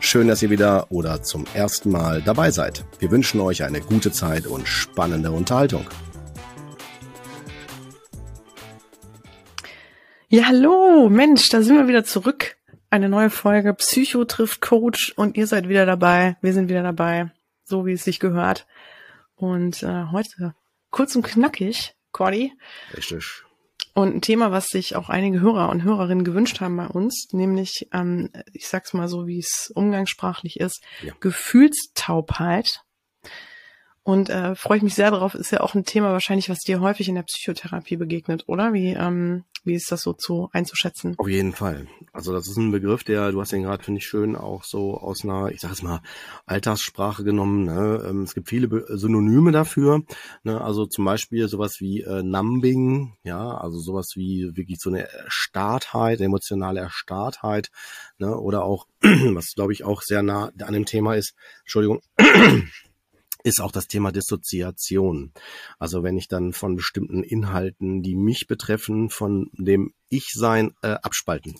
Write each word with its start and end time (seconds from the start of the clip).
Schön, 0.00 0.28
dass 0.28 0.42
ihr 0.42 0.50
wieder 0.50 0.90
oder 0.90 1.22
zum 1.22 1.44
ersten 1.54 1.90
Mal 1.90 2.22
dabei 2.22 2.50
seid. 2.50 2.84
Wir 3.00 3.10
wünschen 3.10 3.40
euch 3.40 3.64
eine 3.64 3.80
gute 3.80 4.12
Zeit 4.12 4.46
und 4.46 4.68
spannende 4.68 5.32
Unterhaltung. 5.32 5.86
Ja, 10.28 10.44
hallo, 10.46 11.08
Mensch, 11.08 11.48
da 11.48 11.62
sind 11.62 11.76
wir 11.76 11.88
wieder 11.88 12.04
zurück. 12.04 12.56
Eine 12.90 13.08
neue 13.08 13.28
Folge 13.28 13.74
Psycho 13.74 14.24
trifft 14.24 14.60
Coach 14.60 15.12
und 15.16 15.36
ihr 15.36 15.46
seid 15.46 15.68
wieder 15.68 15.84
dabei. 15.84 16.36
Wir 16.42 16.52
sind 16.52 16.68
wieder 16.68 16.82
dabei, 16.82 17.32
so 17.64 17.84
wie 17.84 17.92
es 17.92 18.04
sich 18.04 18.20
gehört. 18.20 18.66
Und 19.34 19.82
äh, 19.82 20.04
heute 20.12 20.54
kurz 20.90 21.16
und 21.16 21.22
knackig, 21.22 21.96
Cordy. 22.12 22.52
Richtig. 22.96 23.42
Und 23.94 24.14
ein 24.14 24.20
Thema, 24.20 24.52
was 24.52 24.66
sich 24.66 24.96
auch 24.96 25.08
einige 25.08 25.40
Hörer 25.40 25.70
und 25.70 25.82
Hörerinnen 25.82 26.24
gewünscht 26.24 26.60
haben 26.60 26.76
bei 26.76 26.86
uns, 26.86 27.28
nämlich, 27.32 27.88
ähm, 27.92 28.30
ich 28.52 28.68
sag's 28.68 28.92
mal 28.92 29.08
so, 29.08 29.26
wie 29.26 29.38
es 29.38 29.72
umgangssprachlich 29.74 30.60
ist, 30.60 30.82
ja. 31.02 31.12
Gefühlstaubheit. 31.20 32.82
Und 34.08 34.30
äh, 34.30 34.54
freue 34.54 34.78
ich 34.78 34.82
mich 34.82 34.94
sehr 34.94 35.10
darauf, 35.10 35.34
ist 35.34 35.50
ja 35.50 35.60
auch 35.60 35.74
ein 35.74 35.84
Thema 35.84 36.12
wahrscheinlich, 36.12 36.48
was 36.48 36.60
dir 36.60 36.80
häufig 36.80 37.10
in 37.10 37.14
der 37.14 37.24
Psychotherapie 37.24 37.98
begegnet, 37.98 38.44
oder? 38.46 38.72
Wie, 38.72 38.94
ähm, 38.94 39.44
wie 39.64 39.74
ist 39.74 39.92
das 39.92 40.00
so 40.00 40.14
zu 40.14 40.48
einzuschätzen? 40.50 41.14
Auf 41.18 41.28
jeden 41.28 41.52
Fall. 41.52 41.88
Also 42.14 42.32
das 42.32 42.48
ist 42.48 42.56
ein 42.56 42.70
Begriff, 42.70 43.04
der, 43.04 43.32
du 43.32 43.40
hast 43.42 43.52
den 43.52 43.64
gerade, 43.64 43.84
finde 43.84 43.98
ich, 43.98 44.06
schön 44.06 44.34
auch 44.34 44.64
so 44.64 44.96
aus 44.96 45.24
einer, 45.24 45.50
ich 45.50 45.60
sag 45.60 45.72
es 45.72 45.82
mal, 45.82 46.00
Alltagssprache 46.46 47.22
genommen. 47.22 47.64
Ne? 47.64 48.02
Ähm, 48.08 48.22
es 48.22 48.32
gibt 48.32 48.48
viele 48.48 48.86
Synonyme 48.96 49.52
dafür. 49.52 50.00
Ne? 50.42 50.58
Also 50.58 50.86
zum 50.86 51.04
Beispiel 51.04 51.46
sowas 51.46 51.76
wie 51.80 52.00
äh, 52.00 52.22
Numbing, 52.22 53.12
ja, 53.24 53.58
also 53.58 53.78
sowas 53.78 54.12
wie 54.14 54.56
wirklich 54.56 54.80
so 54.80 54.88
eine 54.88 55.06
Erstarrtheit, 55.06 56.22
emotionale 56.22 56.80
Erstarrtheit, 56.80 57.68
ne? 58.16 58.34
Oder 58.38 58.64
auch, 58.64 58.86
was 59.02 59.52
glaube 59.54 59.74
ich 59.74 59.84
auch 59.84 60.00
sehr 60.00 60.22
nah 60.22 60.50
an 60.62 60.72
dem 60.72 60.86
Thema 60.86 61.14
ist, 61.14 61.34
Entschuldigung, 61.60 62.00
ist 63.44 63.60
auch 63.60 63.72
das 63.72 63.86
Thema 63.86 64.12
Dissoziation. 64.12 65.32
Also 65.78 66.02
wenn 66.02 66.16
ich 66.16 66.28
dann 66.28 66.52
von 66.52 66.76
bestimmten 66.76 67.22
Inhalten, 67.22 68.02
die 68.02 68.16
mich 68.16 68.46
betreffen, 68.46 69.10
von 69.10 69.50
dem 69.52 69.94
Ich-Sein 70.08 70.74
äh, 70.82 70.96
abspalten. 71.02 71.54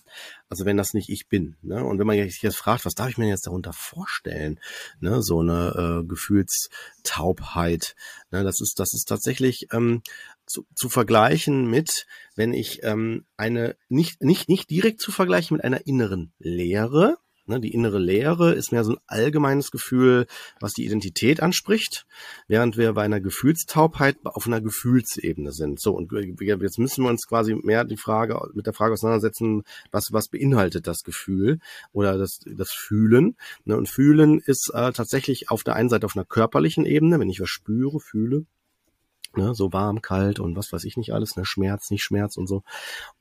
Also 0.49 0.65
wenn 0.65 0.77
das 0.77 0.95
nicht 0.95 1.09
ich 1.09 1.29
bin. 1.29 1.57
Ne? 1.63 1.85
Und 1.85 1.99
wenn 1.99 2.07
man 2.07 2.17
sich 2.17 2.43
jetzt 2.43 2.57
fragt, 2.57 2.85
was 2.85 2.95
darf 2.95 3.11
ich 3.11 3.19
mir 3.19 3.29
jetzt 3.29 3.47
darunter 3.47 3.73
vorstellen? 3.73 4.59
Ne? 5.01 5.23
So 5.23 5.41
eine 5.41 6.03
äh, 6.03 6.07
Gefühlstaubheit. 6.07 7.95
Ne? 8.31 8.43
Das 8.43 8.61
ist, 8.61 8.81
das 8.81 8.93
ist 8.95 9.05
tatsächlich 9.05 9.69
ähm, 9.73 10.03
zu, 10.47 10.67
zu 10.75 10.89
vergleichen 10.89 11.69
mit, 11.69 12.07
wenn 12.35 12.55
ich 12.55 12.83
ähm, 12.83 13.27
eine 13.37 13.77
nicht 13.89 14.23
nicht 14.23 14.49
nicht 14.49 14.71
direkt 14.71 15.01
zu 15.01 15.13
vergleichen 15.13 15.57
mit 15.57 15.65
einer 15.65 15.87
inneren 15.87 16.33
Leere, 16.39 17.19
Ne, 17.49 17.61
die 17.61 17.73
innere 17.73 17.99
Leere 17.99 18.53
ist 18.53 18.73
mehr 18.73 18.85
so 18.85 18.93
ein 18.93 18.99
allgemeines 19.07 19.71
Gefühl, 19.71 20.27
was 20.61 20.75
die 20.75 20.85
Identität 20.85 21.43
anspricht, 21.43 22.07
während 22.47 22.77
wir 22.77 22.93
bei 22.93 23.03
einer 23.03 23.21
Gefühlstaubheit 23.21 24.19
auf 24.25 24.47
einer 24.47 24.61
Gefühlsebene 24.61 25.53
sind. 25.53 25.81
So, 25.81 25.95
und 25.95 26.13
jetzt 26.13 26.79
müssen 26.79 27.05
wir 27.05 27.11
uns 27.11 27.27
quasi 27.27 27.55
mehr 27.55 27.85
die 27.85 27.97
Frage, 27.97 28.39
mit 28.53 28.67
der 28.67 28.75
Frage 28.75 28.93
auseinandersetzen, 28.93 29.63
was, 29.91 30.13
was 30.13 30.29
beinhaltet 30.29 30.87
das 30.87 31.05
Gefühl 31.05 31.59
oder 31.93 32.19
das, 32.19 32.41
das 32.45 32.71
Fühlen. 32.71 33.37
Ne, 33.65 33.79
und 33.79 33.89
Fühlen 33.89 34.41
ist 34.41 34.71
äh, 34.75 34.93
tatsächlich 34.93 35.51
auf 35.51 35.65
der 35.65 35.75
einen 35.75 35.89
Seite 35.89 36.05
auf 36.05 36.17
einer 36.17 36.27
körperlichen 36.27 36.85
Ebene, 36.85 37.19
wenn 37.19 37.31
ich 37.31 37.41
was 37.41 37.49
spüre, 37.49 37.99
fühle, 37.99 38.45
ne, 39.39 39.55
so 39.55 39.73
warm, 39.73 40.03
kalt 40.03 40.41
und 40.41 40.57
was 40.57 40.73
weiß 40.73 40.85
ich 40.85 40.97
nicht 40.97 41.15
alles, 41.15 41.37
ne, 41.37 41.45
Schmerz, 41.45 41.91
nicht 41.91 42.03
Schmerz 42.03 42.37
und 42.37 42.47
so. 42.47 42.63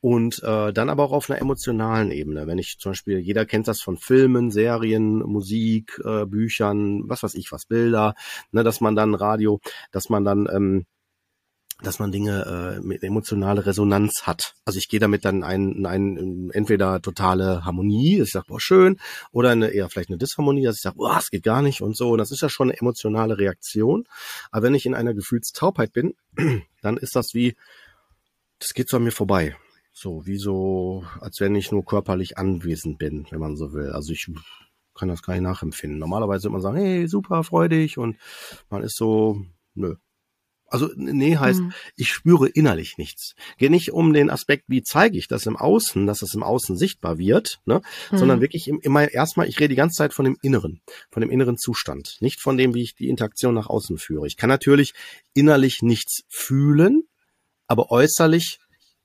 Und 0.02 0.42
äh, 0.44 0.74
dann 0.74 0.90
aber 0.90 1.04
auch 1.04 1.12
auf 1.14 1.30
einer 1.30 1.40
emotionalen 1.40 2.12
Ebene. 2.12 2.48
Wenn 2.48 2.58
ich 2.58 2.78
zum 2.80 2.92
Beispiel, 2.92 3.20
jeder 3.20 3.46
kennt 3.46 3.68
das 3.68 3.82
von 3.82 3.98
Filmen, 3.98 4.52
Serien, 4.52 5.20
Musik, 5.20 6.00
äh, 6.04 6.26
Büchern, 6.26 7.04
was 7.06 7.24
weiß 7.24 7.36
ich 7.36 7.52
was, 7.52 7.66
Bilder, 7.66 8.16
ne, 8.52 8.64
dass 8.64 8.82
man 8.82 8.96
dann 8.96 9.16
Radio, 9.16 9.62
dass 9.92 10.10
man 10.10 10.26
dann 10.26 10.48
ähm, 10.52 10.86
dass 11.84 12.00
man 12.00 12.12
Dinge 12.12 12.78
äh, 12.78 12.86
mit 12.86 13.04
emotionale 13.04 13.66
Resonanz 13.66 14.24
hat. 14.24 14.56
Also 14.66 14.80
ich 14.80 14.90
gehe 14.90 15.00
damit 15.00 15.26
dann 15.26 15.44
ein, 15.44 15.74
in 15.74 15.86
ein 15.86 16.50
entweder 16.52 17.02
totale 17.02 17.66
Harmonie, 17.66 18.22
ich 18.22 18.32
sage, 18.32 18.46
boah, 18.48 18.60
schön, 18.60 19.00
oder 19.32 19.52
eine, 19.52 19.70
eher 19.70 19.90
vielleicht 19.90 20.10
eine 20.10 20.18
Disharmonie, 20.18 20.64
dass 20.64 20.78
ich 20.78 20.82
sage, 20.82 20.98
boah, 20.98 21.18
es 21.20 21.30
geht 21.30 21.44
gar 21.44 21.62
nicht 21.62 21.82
und 21.82 21.96
so. 21.96 22.12
Und 22.12 22.18
das 22.18 22.32
ist 22.32 22.42
ja 22.42 22.50
schon 22.50 22.70
eine 22.70 22.80
emotionale 22.80 23.38
Reaktion. 23.38 24.06
Aber 24.52 24.64
wenn 24.64 24.76
ich 24.76 24.86
in 24.86 24.96
einer 24.96 25.14
Gefühlstaubheit 25.14 25.94
bin, 25.94 26.16
dann 26.82 26.98
ist 26.98 27.16
das 27.16 27.34
wie, 27.34 27.56
das 28.60 28.74
geht 28.74 28.90
so 28.90 28.98
an 28.98 29.04
mir 29.04 29.12
vorbei. 29.12 29.56
So, 29.94 30.26
wie 30.26 30.38
so, 30.38 31.04
als 31.22 31.40
wenn 31.40 31.56
ich 31.56 31.72
nur 31.72 31.86
körperlich 31.86 32.38
anwesend 32.38 32.98
bin, 33.00 33.28
wenn 33.30 33.40
man 33.40 33.56
so 33.56 33.74
will. 33.74 33.92
Also 33.92 34.14
ich 34.14 34.30
kann 34.96 35.10
das 35.10 35.22
gar 35.22 35.34
nicht 35.34 35.44
nachempfinden. 35.44 36.00
Normalerweise 36.00 36.46
würde 36.46 36.54
man 36.54 36.62
sagen, 36.62 36.78
hey, 36.78 37.08
super, 37.08 37.44
freu 37.44 37.68
dich 37.68 37.98
und 37.98 38.18
man 38.70 38.84
ist 38.84 38.98
so, 38.98 39.42
nö, 39.76 39.96
also 40.68 40.90
nee 40.96 41.38
heißt, 41.38 41.62
mhm. 41.62 41.74
ich 41.96 42.10
spüre 42.12 42.50
innerlich 42.50 42.98
nichts. 42.98 43.36
Geht 43.58 43.72
nicht 43.72 43.92
um 43.92 44.14
den 44.14 44.30
Aspekt, 44.30 44.66
wie 44.68 44.84
zeige 44.84 45.18
ich 45.18 45.28
das 45.28 45.46
im 45.46 45.56
Außen, 45.56 46.06
dass 46.08 46.22
es 46.22 46.34
im 46.34 46.44
Außen 46.44 46.78
sichtbar 46.78 47.18
wird, 47.18 47.60
ne? 47.66 47.82
Mhm. 48.12 48.18
sondern 48.18 48.42
wirklich 48.42 48.68
im, 48.68 48.80
immer 48.82 49.12
erstmal, 49.12 49.48
ich 49.48 49.60
rede 49.60 49.70
die 49.70 49.76
ganze 49.76 49.98
Zeit 49.98 50.14
von 50.14 50.26
dem 50.26 50.38
Inneren, 50.42 50.82
von 51.10 51.22
dem 51.22 51.30
inneren 51.30 51.58
Zustand, 51.58 52.18
nicht 52.20 52.42
von 52.42 52.58
dem, 52.58 52.74
wie 52.74 52.84
ich 52.84 52.96
die 52.96 53.10
Interaktion 53.10 53.54
nach 53.54 53.68
außen 53.68 53.98
führe. 53.98 54.28
Ich 54.28 54.38
kann 54.38 54.50
natürlich 54.50 54.94
innerlich 55.34 55.82
nichts 55.82 56.24
fühlen, 56.28 57.04
aber 57.68 57.92
äußerlich 57.92 58.60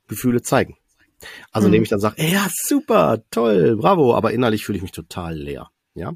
Gefühle 0.08 0.42
zeigen. 0.42 0.76
Also 1.52 1.68
mhm. 1.68 1.74
indem 1.74 1.82
ich 1.84 1.88
dann 1.88 2.00
sage, 2.00 2.22
ja, 2.22 2.48
super, 2.50 3.22
toll, 3.30 3.76
bravo, 3.76 4.14
aber 4.14 4.32
innerlich 4.32 4.64
fühle 4.64 4.76
ich 4.76 4.82
mich 4.82 4.92
total 4.92 5.36
leer. 5.36 5.70
Ja, 5.94 6.14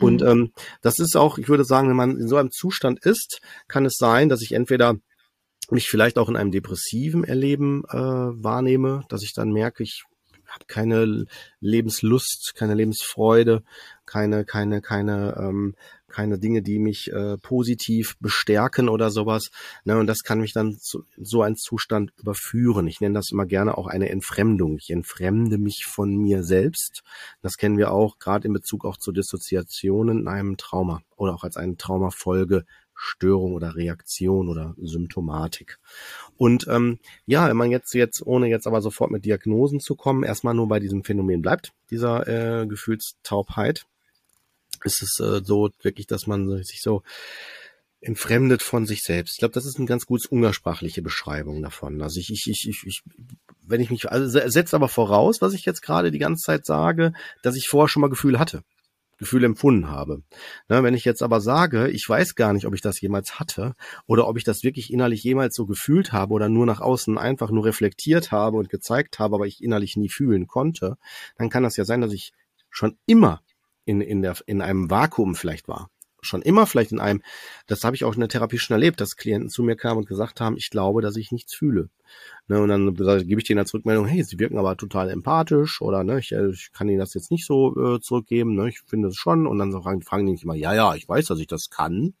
und 0.00 0.22
mhm. 0.22 0.26
ähm, 0.26 0.52
das 0.80 0.98
ist 0.98 1.16
auch, 1.16 1.36
ich 1.36 1.48
würde 1.48 1.64
sagen, 1.64 1.88
wenn 1.88 1.96
man 1.96 2.18
in 2.18 2.28
so 2.28 2.36
einem 2.36 2.50
Zustand 2.50 3.04
ist, 3.04 3.40
kann 3.66 3.84
es 3.84 3.96
sein, 3.96 4.28
dass 4.28 4.40
ich 4.42 4.52
entweder 4.52 4.96
mich 5.70 5.88
vielleicht 5.88 6.18
auch 6.18 6.30
in 6.30 6.36
einem 6.36 6.50
depressiven 6.50 7.24
Erleben 7.24 7.84
äh, 7.90 7.96
wahrnehme, 7.96 9.04
dass 9.10 9.22
ich 9.22 9.34
dann 9.34 9.52
merke, 9.52 9.82
ich 9.82 10.04
habe 10.46 10.64
keine 10.66 11.26
Lebenslust, 11.60 12.54
keine 12.54 12.74
Lebensfreude, 12.74 13.62
keine, 14.06 14.46
keine, 14.46 14.80
keine 14.80 15.36
ähm, 15.38 15.74
keine 16.18 16.40
Dinge, 16.40 16.62
die 16.62 16.80
mich 16.80 17.12
äh, 17.12 17.38
positiv 17.38 18.16
bestärken 18.18 18.88
oder 18.88 19.08
sowas. 19.10 19.52
Ne, 19.84 19.96
und 19.96 20.08
das 20.08 20.24
kann 20.24 20.40
mich 20.40 20.52
dann 20.52 20.76
zu 20.76 21.04
so 21.16 21.42
einen 21.42 21.54
Zustand 21.54 22.12
überführen. 22.16 22.88
Ich 22.88 23.00
nenne 23.00 23.14
das 23.14 23.30
immer 23.30 23.46
gerne 23.46 23.78
auch 23.78 23.86
eine 23.86 24.08
Entfremdung. 24.08 24.78
Ich 24.78 24.90
entfremde 24.90 25.58
mich 25.58 25.84
von 25.84 26.16
mir 26.16 26.42
selbst. 26.42 27.04
Das 27.40 27.56
kennen 27.56 27.78
wir 27.78 27.92
auch 27.92 28.18
gerade 28.18 28.48
in 28.48 28.52
Bezug 28.52 28.84
auch 28.84 28.96
zu 28.96 29.12
Dissoziationen 29.12 30.18
in 30.22 30.28
einem 30.28 30.56
Trauma 30.56 31.02
oder 31.14 31.34
auch 31.34 31.44
als 31.44 31.56
eine 31.56 31.76
Traumafolge 31.76 32.64
Störung 32.96 33.52
oder 33.54 33.76
Reaktion 33.76 34.48
oder 34.48 34.74
Symptomatik. 34.76 35.78
Und 36.36 36.66
ähm, 36.66 36.98
ja, 37.26 37.48
wenn 37.48 37.56
man 37.56 37.70
jetzt 37.70 37.94
jetzt 37.94 38.26
ohne 38.26 38.48
jetzt 38.48 38.66
aber 38.66 38.82
sofort 38.82 39.12
mit 39.12 39.24
Diagnosen 39.24 39.78
zu 39.78 39.94
kommen, 39.94 40.24
erstmal 40.24 40.54
nur 40.54 40.66
bei 40.66 40.80
diesem 40.80 41.04
Phänomen 41.04 41.42
bleibt, 41.42 41.72
dieser 41.90 42.26
äh, 42.26 42.66
Gefühlstaubheit, 42.66 43.86
ist 44.84 45.02
es 45.02 45.20
äh, 45.20 45.40
so 45.44 45.70
wirklich, 45.82 46.06
dass 46.06 46.26
man 46.26 46.62
sich 46.62 46.82
so 46.82 47.02
entfremdet 48.00 48.62
von 48.62 48.86
sich 48.86 49.02
selbst. 49.02 49.32
Ich 49.32 49.38
glaube, 49.38 49.54
das 49.54 49.66
ist 49.66 49.78
eine 49.78 49.86
ganz 49.86 50.06
gut 50.06 50.24
umgangssprachliche 50.26 51.02
Beschreibung 51.02 51.62
davon. 51.62 52.00
Also 52.00 52.20
ich, 52.20 52.30
ich, 52.30 52.48
ich, 52.48 52.68
ich, 52.68 52.86
ich 52.86 53.02
wenn 53.66 53.80
ich 53.80 53.90
mich, 53.90 54.10
also 54.10 54.26
setzt 54.48 54.74
aber 54.74 54.88
voraus, 54.88 55.42
was 55.42 55.52
ich 55.52 55.64
jetzt 55.64 55.82
gerade 55.82 56.10
die 56.10 56.18
ganze 56.18 56.44
Zeit 56.44 56.64
sage, 56.64 57.12
dass 57.42 57.56
ich 57.56 57.68
vorher 57.68 57.88
schon 57.88 58.00
mal 58.00 58.10
Gefühle 58.10 58.38
hatte. 58.38 58.62
Gefühl 59.18 59.42
empfunden 59.42 59.90
habe. 59.90 60.22
Na, 60.68 60.84
wenn 60.84 60.94
ich 60.94 61.04
jetzt 61.04 61.22
aber 61.22 61.40
sage, 61.40 61.88
ich 61.88 62.08
weiß 62.08 62.36
gar 62.36 62.52
nicht, 62.52 62.66
ob 62.66 62.74
ich 62.74 62.80
das 62.80 63.00
jemals 63.00 63.40
hatte 63.40 63.74
oder 64.06 64.28
ob 64.28 64.38
ich 64.38 64.44
das 64.44 64.62
wirklich 64.62 64.92
innerlich 64.92 65.24
jemals 65.24 65.56
so 65.56 65.66
gefühlt 65.66 66.12
habe 66.12 66.32
oder 66.34 66.48
nur 66.48 66.66
nach 66.66 66.80
außen 66.80 67.18
einfach 67.18 67.50
nur 67.50 67.64
reflektiert 67.64 68.30
habe 68.30 68.58
und 68.58 68.70
gezeigt 68.70 69.18
habe, 69.18 69.34
aber 69.34 69.46
ich 69.46 69.60
innerlich 69.60 69.96
nie 69.96 70.08
fühlen 70.08 70.46
konnte, 70.46 70.98
dann 71.36 71.50
kann 71.50 71.64
das 71.64 71.76
ja 71.76 71.84
sein, 71.84 72.00
dass 72.00 72.12
ich 72.12 72.32
schon 72.70 72.96
immer 73.06 73.42
in, 73.88 74.00
in, 74.00 74.22
der, 74.22 74.36
in 74.46 74.60
einem 74.60 74.90
Vakuum 74.90 75.34
vielleicht 75.34 75.68
war 75.68 75.90
schon 76.20 76.42
immer 76.42 76.66
vielleicht 76.66 76.92
in 76.92 77.00
einem, 77.00 77.22
das 77.66 77.84
habe 77.84 77.96
ich 77.96 78.04
auch 78.04 78.14
in 78.14 78.20
der 78.20 78.28
Therapie 78.28 78.58
schon 78.58 78.74
erlebt, 78.74 79.00
dass 79.00 79.16
Klienten 79.16 79.50
zu 79.50 79.62
mir 79.62 79.76
kamen 79.76 79.98
und 79.98 80.08
gesagt 80.08 80.40
haben, 80.40 80.56
ich 80.56 80.70
glaube, 80.70 81.00
dass 81.00 81.16
ich 81.16 81.32
nichts 81.32 81.54
fühle. 81.54 81.90
Ne, 82.48 82.60
und 82.60 82.68
dann 82.68 82.94
gebe 82.94 83.40
ich 83.40 83.46
denen 83.46 83.60
als 83.60 83.74
Rückmeldung, 83.74 84.06
hey, 84.06 84.22
sie 84.24 84.38
wirken 84.38 84.58
aber 84.58 84.76
total 84.76 85.10
empathisch 85.10 85.80
oder 85.80 86.02
ne, 86.04 86.18
ich, 86.18 86.32
äh, 86.32 86.50
ich 86.50 86.72
kann 86.72 86.88
ihnen 86.88 86.98
das 86.98 87.14
jetzt 87.14 87.30
nicht 87.30 87.46
so 87.46 87.76
äh, 87.76 88.00
zurückgeben, 88.00 88.54
ne, 88.54 88.68
ich 88.68 88.80
finde 88.86 89.08
es 89.08 89.16
schon. 89.16 89.46
Und 89.46 89.58
dann 89.58 89.72
fragen, 89.72 90.02
fragen 90.02 90.26
die 90.26 90.32
mich 90.32 90.44
immer, 90.44 90.54
ja, 90.54 90.74
ja, 90.74 90.94
ich 90.94 91.08
weiß, 91.08 91.26
dass 91.26 91.38
ich 91.38 91.46
das 91.46 91.70
kann. 91.70 92.14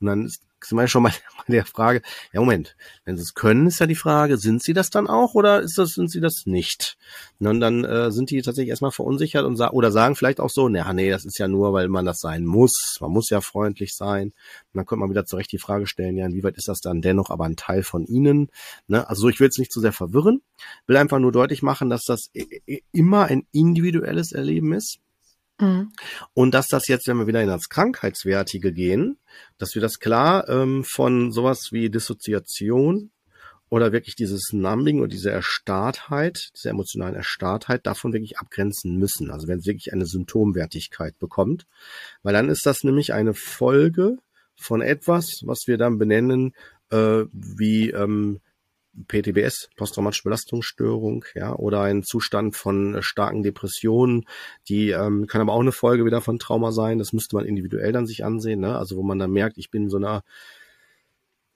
Und 0.00 0.06
dann 0.06 0.24
ist 0.24 0.47
sind 0.64 0.78
wir 0.78 0.88
schon 0.88 1.02
mal 1.04 1.12
der 1.46 1.64
Frage, 1.64 2.02
ja 2.32 2.40
Moment, 2.40 2.76
wenn 3.04 3.16
sie 3.16 3.22
es 3.22 3.34
können, 3.34 3.66
ist 3.66 3.80
ja 3.80 3.86
die 3.86 3.94
Frage, 3.94 4.36
sind 4.36 4.62
sie 4.62 4.72
das 4.72 4.90
dann 4.90 5.06
auch 5.06 5.34
oder 5.34 5.60
ist 5.60 5.78
das, 5.78 5.90
sind 5.90 6.10
sie 6.10 6.20
das 6.20 6.46
nicht? 6.46 6.96
Und 7.38 7.60
dann 7.60 7.84
äh, 7.84 8.10
sind 8.10 8.30
die 8.30 8.42
tatsächlich 8.42 8.70
erstmal 8.70 8.90
verunsichert 8.90 9.44
und 9.44 9.56
sa 9.56 9.70
oder 9.70 9.92
sagen 9.92 10.16
vielleicht 10.16 10.40
auch 10.40 10.50
so, 10.50 10.68
naja, 10.68 10.92
nee, 10.92 11.10
das 11.10 11.24
ist 11.24 11.38
ja 11.38 11.48
nur, 11.48 11.72
weil 11.72 11.88
man 11.88 12.04
das 12.04 12.20
sein 12.20 12.44
muss. 12.44 12.98
Man 13.00 13.12
muss 13.12 13.30
ja 13.30 13.40
freundlich 13.40 13.94
sein. 13.94 14.28
Und 14.28 14.34
dann 14.74 14.86
könnte 14.86 15.00
man 15.00 15.10
wieder 15.10 15.24
zurecht 15.24 15.52
die 15.52 15.58
Frage 15.58 15.86
stellen, 15.86 16.16
ja, 16.16 16.26
inwieweit 16.26 16.56
ist 16.56 16.68
das 16.68 16.80
dann 16.80 17.00
dennoch 17.00 17.30
aber 17.30 17.44
ein 17.44 17.56
Teil 17.56 17.82
von 17.82 18.04
ihnen? 18.06 18.48
Ne? 18.86 19.08
Also 19.08 19.28
ich 19.28 19.40
will 19.40 19.48
es 19.48 19.58
nicht 19.58 19.72
zu 19.72 19.80
sehr 19.80 19.92
verwirren, 19.92 20.42
will 20.86 20.96
einfach 20.96 21.18
nur 21.18 21.32
deutlich 21.32 21.62
machen, 21.62 21.90
dass 21.90 22.04
das 22.04 22.30
immer 22.92 23.26
ein 23.26 23.46
individuelles 23.52 24.32
Erleben 24.32 24.72
ist 24.72 24.98
Mhm. 25.60 25.92
Und 26.34 26.54
dass 26.54 26.66
das 26.68 26.88
jetzt, 26.88 27.06
wenn 27.08 27.18
wir 27.18 27.26
wieder 27.26 27.42
in 27.42 27.48
das 27.48 27.68
Krankheitswertige 27.68 28.72
gehen, 28.72 29.18
dass 29.58 29.74
wir 29.74 29.82
das 29.82 29.98
klar 29.98 30.48
ähm, 30.48 30.84
von 30.84 31.32
sowas 31.32 31.68
wie 31.72 31.90
Dissoziation 31.90 33.10
oder 33.70 33.92
wirklich 33.92 34.14
dieses 34.14 34.52
Numbing 34.52 35.00
und 35.00 35.12
diese 35.12 35.30
Erstarrtheit, 35.30 36.50
diese 36.56 36.70
emotionalen 36.70 37.16
Erstarrtheit 37.16 37.86
davon 37.86 38.12
wirklich 38.12 38.38
abgrenzen 38.38 38.96
müssen. 38.96 39.30
Also 39.30 39.46
wenn 39.46 39.58
es 39.58 39.66
wirklich 39.66 39.92
eine 39.92 40.06
Symptomwertigkeit 40.06 41.18
bekommt, 41.18 41.66
weil 42.22 42.32
dann 42.32 42.48
ist 42.48 42.64
das 42.64 42.82
nämlich 42.82 43.12
eine 43.12 43.34
Folge 43.34 44.16
von 44.56 44.80
etwas, 44.80 45.42
was 45.44 45.64
wir 45.66 45.76
dann 45.76 45.98
benennen 45.98 46.54
äh, 46.90 47.24
wie 47.32 47.90
ähm, 47.90 48.40
PTBS, 49.06 49.68
posttraumatische 49.76 50.24
Belastungsstörung, 50.24 51.24
ja, 51.34 51.54
oder 51.54 51.82
ein 51.82 52.02
Zustand 52.02 52.56
von 52.56 52.96
äh, 52.96 53.02
starken 53.02 53.42
Depressionen, 53.42 54.24
die 54.68 54.90
ähm, 54.90 55.26
kann 55.26 55.40
aber 55.40 55.52
auch 55.52 55.60
eine 55.60 55.72
Folge 55.72 56.04
wieder 56.04 56.20
von 56.20 56.38
Trauma 56.38 56.72
sein. 56.72 56.98
Das 56.98 57.12
müsste 57.12 57.36
man 57.36 57.44
individuell 57.44 57.92
dann 57.92 58.06
sich 58.06 58.24
ansehen, 58.24 58.60
ne? 58.60 58.76
Also 58.76 58.96
wo 58.96 59.02
man 59.02 59.18
dann 59.18 59.30
merkt, 59.30 59.58
ich 59.58 59.70
bin 59.70 59.84
in 59.84 59.90
so 59.90 59.98
einer 59.98 60.22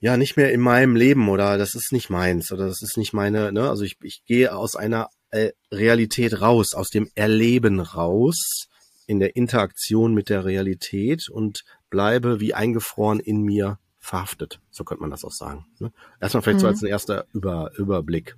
ja 0.00 0.16
nicht 0.16 0.36
mehr 0.36 0.52
in 0.52 0.60
meinem 0.60 0.96
Leben 0.96 1.28
oder 1.28 1.58
das 1.58 1.74
ist 1.74 1.92
nicht 1.92 2.10
meins 2.10 2.50
oder 2.52 2.66
das 2.66 2.82
ist 2.82 2.96
nicht 2.96 3.12
meine, 3.12 3.52
ne? 3.52 3.68
Also 3.68 3.84
ich, 3.84 3.96
ich 4.02 4.24
gehe 4.24 4.54
aus 4.54 4.76
einer 4.76 5.08
äh, 5.30 5.52
Realität 5.72 6.40
raus, 6.40 6.74
aus 6.74 6.90
dem 6.90 7.08
Erleben 7.14 7.80
raus, 7.80 8.68
in 9.06 9.20
der 9.20 9.36
Interaktion 9.36 10.14
mit 10.14 10.28
der 10.28 10.44
Realität 10.44 11.28
und 11.28 11.64
bleibe 11.90 12.40
wie 12.40 12.54
eingefroren 12.54 13.20
in 13.20 13.42
mir 13.42 13.78
verhaftet. 14.02 14.60
So 14.70 14.84
könnte 14.84 15.00
man 15.00 15.10
das 15.10 15.24
auch 15.24 15.32
sagen. 15.32 15.64
Ne? 15.78 15.92
Erstmal 16.20 16.42
vielleicht 16.42 16.56
mhm. 16.56 16.60
so 16.60 16.66
als 16.66 16.82
ein 16.82 16.88
erster 16.88 17.26
Über 17.32 17.70
Überblick. 17.78 18.36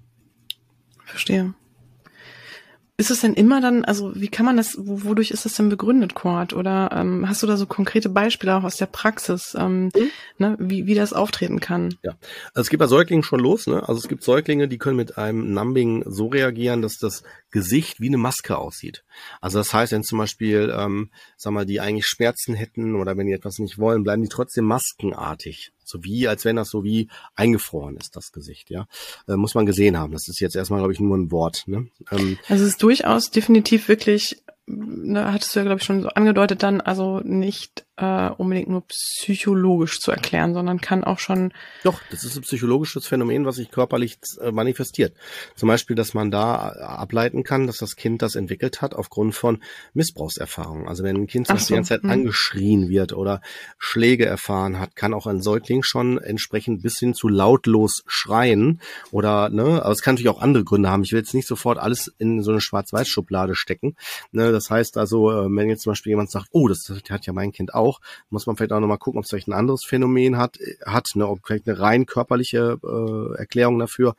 Verstehe. 1.04 1.54
Ist 2.96 3.10
es 3.10 3.22
denn 3.22 3.34
immer 3.34 3.60
dann, 3.60 3.84
also 3.84 4.12
wie 4.14 4.28
kann 4.28 4.46
man 4.46 4.56
das, 4.56 4.76
wodurch 4.78 5.32
ist 5.32 5.44
das 5.44 5.54
denn 5.54 5.68
begründet, 5.68 6.14
Cord? 6.14 6.52
Oder 6.52 6.90
ähm, 6.92 7.28
hast 7.28 7.42
du 7.42 7.48
da 7.48 7.56
so 7.56 7.66
konkrete 7.66 8.08
Beispiele 8.08 8.54
auch 8.54 8.62
aus 8.62 8.76
der 8.76 8.86
Praxis, 8.86 9.56
ähm, 9.58 9.90
mhm. 9.96 10.10
ne, 10.38 10.56
wie, 10.60 10.86
wie 10.86 10.94
das 10.94 11.12
auftreten 11.12 11.58
kann? 11.58 11.96
Ja, 12.04 12.12
also 12.52 12.60
es 12.60 12.70
geht 12.70 12.78
bei 12.78 12.86
Säuglingen 12.86 13.24
schon 13.24 13.40
los. 13.40 13.66
Ne? 13.66 13.82
Also 13.88 13.98
es 13.98 14.06
gibt 14.06 14.22
Säuglinge, 14.22 14.68
die 14.68 14.78
können 14.78 14.96
mit 14.96 15.18
einem 15.18 15.52
Numbing 15.52 16.04
so 16.06 16.28
reagieren, 16.28 16.82
dass 16.82 16.98
das 16.98 17.24
Gesicht 17.50 18.00
wie 18.00 18.06
eine 18.06 18.16
Maske 18.16 18.56
aussieht. 18.56 19.02
Also 19.40 19.58
das 19.58 19.74
heißt, 19.74 19.90
wenn 19.90 20.04
zum 20.04 20.18
Beispiel, 20.18 20.72
ähm, 20.76 21.10
sag 21.36 21.52
mal, 21.52 21.66
die 21.66 21.80
eigentlich 21.80 22.06
Schmerzen 22.06 22.54
hätten 22.54 22.94
oder 22.94 23.16
wenn 23.16 23.26
die 23.26 23.32
etwas 23.32 23.58
nicht 23.58 23.76
wollen, 23.76 24.04
bleiben 24.04 24.22
die 24.22 24.28
trotzdem 24.28 24.66
maskenartig. 24.66 25.72
So 25.86 26.04
wie, 26.04 26.28
als 26.28 26.44
wenn 26.44 26.56
das 26.56 26.70
so 26.70 26.84
wie 26.84 27.08
eingefroren 27.34 27.96
ist, 27.96 28.16
das 28.16 28.32
Gesicht, 28.32 28.70
ja. 28.70 28.86
Äh, 29.28 29.36
muss 29.36 29.54
man 29.54 29.66
gesehen 29.66 29.98
haben. 29.98 30.12
Das 30.12 30.28
ist 30.28 30.40
jetzt 30.40 30.56
erstmal, 30.56 30.80
glaube 30.80 30.92
ich, 30.92 31.00
nur 31.00 31.16
ein 31.16 31.30
Wort. 31.30 31.64
Ne? 31.66 31.88
Ähm, 32.10 32.38
also 32.48 32.64
es 32.64 32.70
ist 32.70 32.82
durchaus 32.82 33.30
definitiv 33.30 33.88
wirklich 33.88 34.42
ne, 34.66 35.32
hattest 35.32 35.54
du 35.54 35.60
ja, 35.60 35.64
glaube 35.64 35.80
ich, 35.80 35.86
schon 35.86 36.02
so 36.02 36.08
angedeutet 36.08 36.62
dann, 36.62 36.80
also 36.80 37.20
nicht 37.20 37.83
äh, 37.96 38.30
unbedingt 38.30 38.68
nur 38.68 38.84
psychologisch 38.88 40.00
zu 40.00 40.10
erklären, 40.10 40.52
sondern 40.52 40.80
kann 40.80 41.04
auch 41.04 41.18
schon. 41.18 41.52
Doch, 41.84 42.00
das 42.10 42.24
ist 42.24 42.36
ein 42.36 42.42
psychologisches 42.42 43.06
Phänomen, 43.06 43.46
was 43.46 43.56
sich 43.56 43.70
körperlich 43.70 44.18
äh, 44.40 44.50
manifestiert. 44.50 45.14
Zum 45.54 45.68
Beispiel, 45.68 45.94
dass 45.94 46.12
man 46.12 46.30
da 46.30 46.72
äh, 46.72 46.82
ableiten 46.82 47.44
kann, 47.44 47.66
dass 47.66 47.78
das 47.78 47.94
Kind 47.94 48.22
das 48.22 48.34
entwickelt 48.34 48.82
hat 48.82 48.94
aufgrund 48.94 49.34
von 49.34 49.62
Missbrauchserfahrungen. 49.92 50.88
Also 50.88 51.04
wenn 51.04 51.16
ein 51.16 51.26
Kind 51.26 51.46
so, 51.46 51.54
die 51.54 51.74
ganze 51.74 51.90
Zeit 51.90 52.02
hm. 52.02 52.10
angeschrien 52.10 52.88
wird 52.88 53.12
oder 53.12 53.40
Schläge 53.78 54.26
erfahren 54.26 54.80
hat, 54.80 54.96
kann 54.96 55.14
auch 55.14 55.26
ein 55.26 55.40
Säugling 55.40 55.82
schon 55.82 56.18
entsprechend 56.18 56.82
bis 56.82 56.98
hin 56.98 57.14
zu 57.14 57.28
lautlos 57.28 58.02
schreien 58.06 58.80
oder, 59.12 59.50
ne, 59.50 59.82
aber 59.82 59.92
es 59.92 60.02
kann 60.02 60.14
natürlich 60.14 60.30
auch 60.30 60.40
andere 60.40 60.64
Gründe 60.64 60.90
haben. 60.90 61.04
Ich 61.04 61.12
will 61.12 61.20
jetzt 61.20 61.34
nicht 61.34 61.46
sofort 61.46 61.78
alles 61.78 62.12
in 62.18 62.42
so 62.42 62.50
eine 62.50 62.60
Schwarz-Weiß-Schublade 62.60 63.54
stecken. 63.54 63.96
Ne, 64.32 64.50
das 64.50 64.70
heißt 64.70 64.96
also, 64.96 65.30
äh, 65.30 65.44
wenn 65.48 65.68
jetzt 65.68 65.82
zum 65.82 65.92
Beispiel 65.92 66.10
jemand 66.10 66.30
sagt, 66.30 66.48
oh, 66.50 66.66
das 66.66 66.92
hat 67.08 67.26
ja 67.26 67.32
mein 67.32 67.52
Kind 67.52 67.74
auch, 67.74 67.83
muss 68.30 68.46
man 68.46 68.56
vielleicht 68.56 68.72
auch 68.72 68.80
nochmal 68.80 68.98
gucken, 68.98 69.18
ob 69.18 69.24
es 69.24 69.30
vielleicht 69.30 69.48
ein 69.48 69.52
anderes 69.52 69.84
Phänomen 69.84 70.36
hat, 70.36 70.58
hat, 70.84 71.08
ne, 71.14 71.26
ob 71.26 71.40
vielleicht 71.44 71.68
eine 71.68 71.78
rein 71.78 72.06
körperliche 72.06 72.78
äh, 72.82 73.38
Erklärung 73.38 73.78
dafür. 73.78 74.14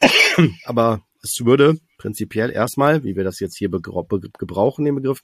Aber 0.64 1.02
es 1.22 1.44
würde 1.44 1.78
prinzipiell 1.98 2.50
erstmal, 2.50 3.04
wie 3.04 3.16
wir 3.16 3.24
das 3.24 3.40
jetzt 3.40 3.56
hier 3.56 3.70
gebrauchen, 3.70 4.84
den 4.84 4.94
Begriff, 4.94 5.22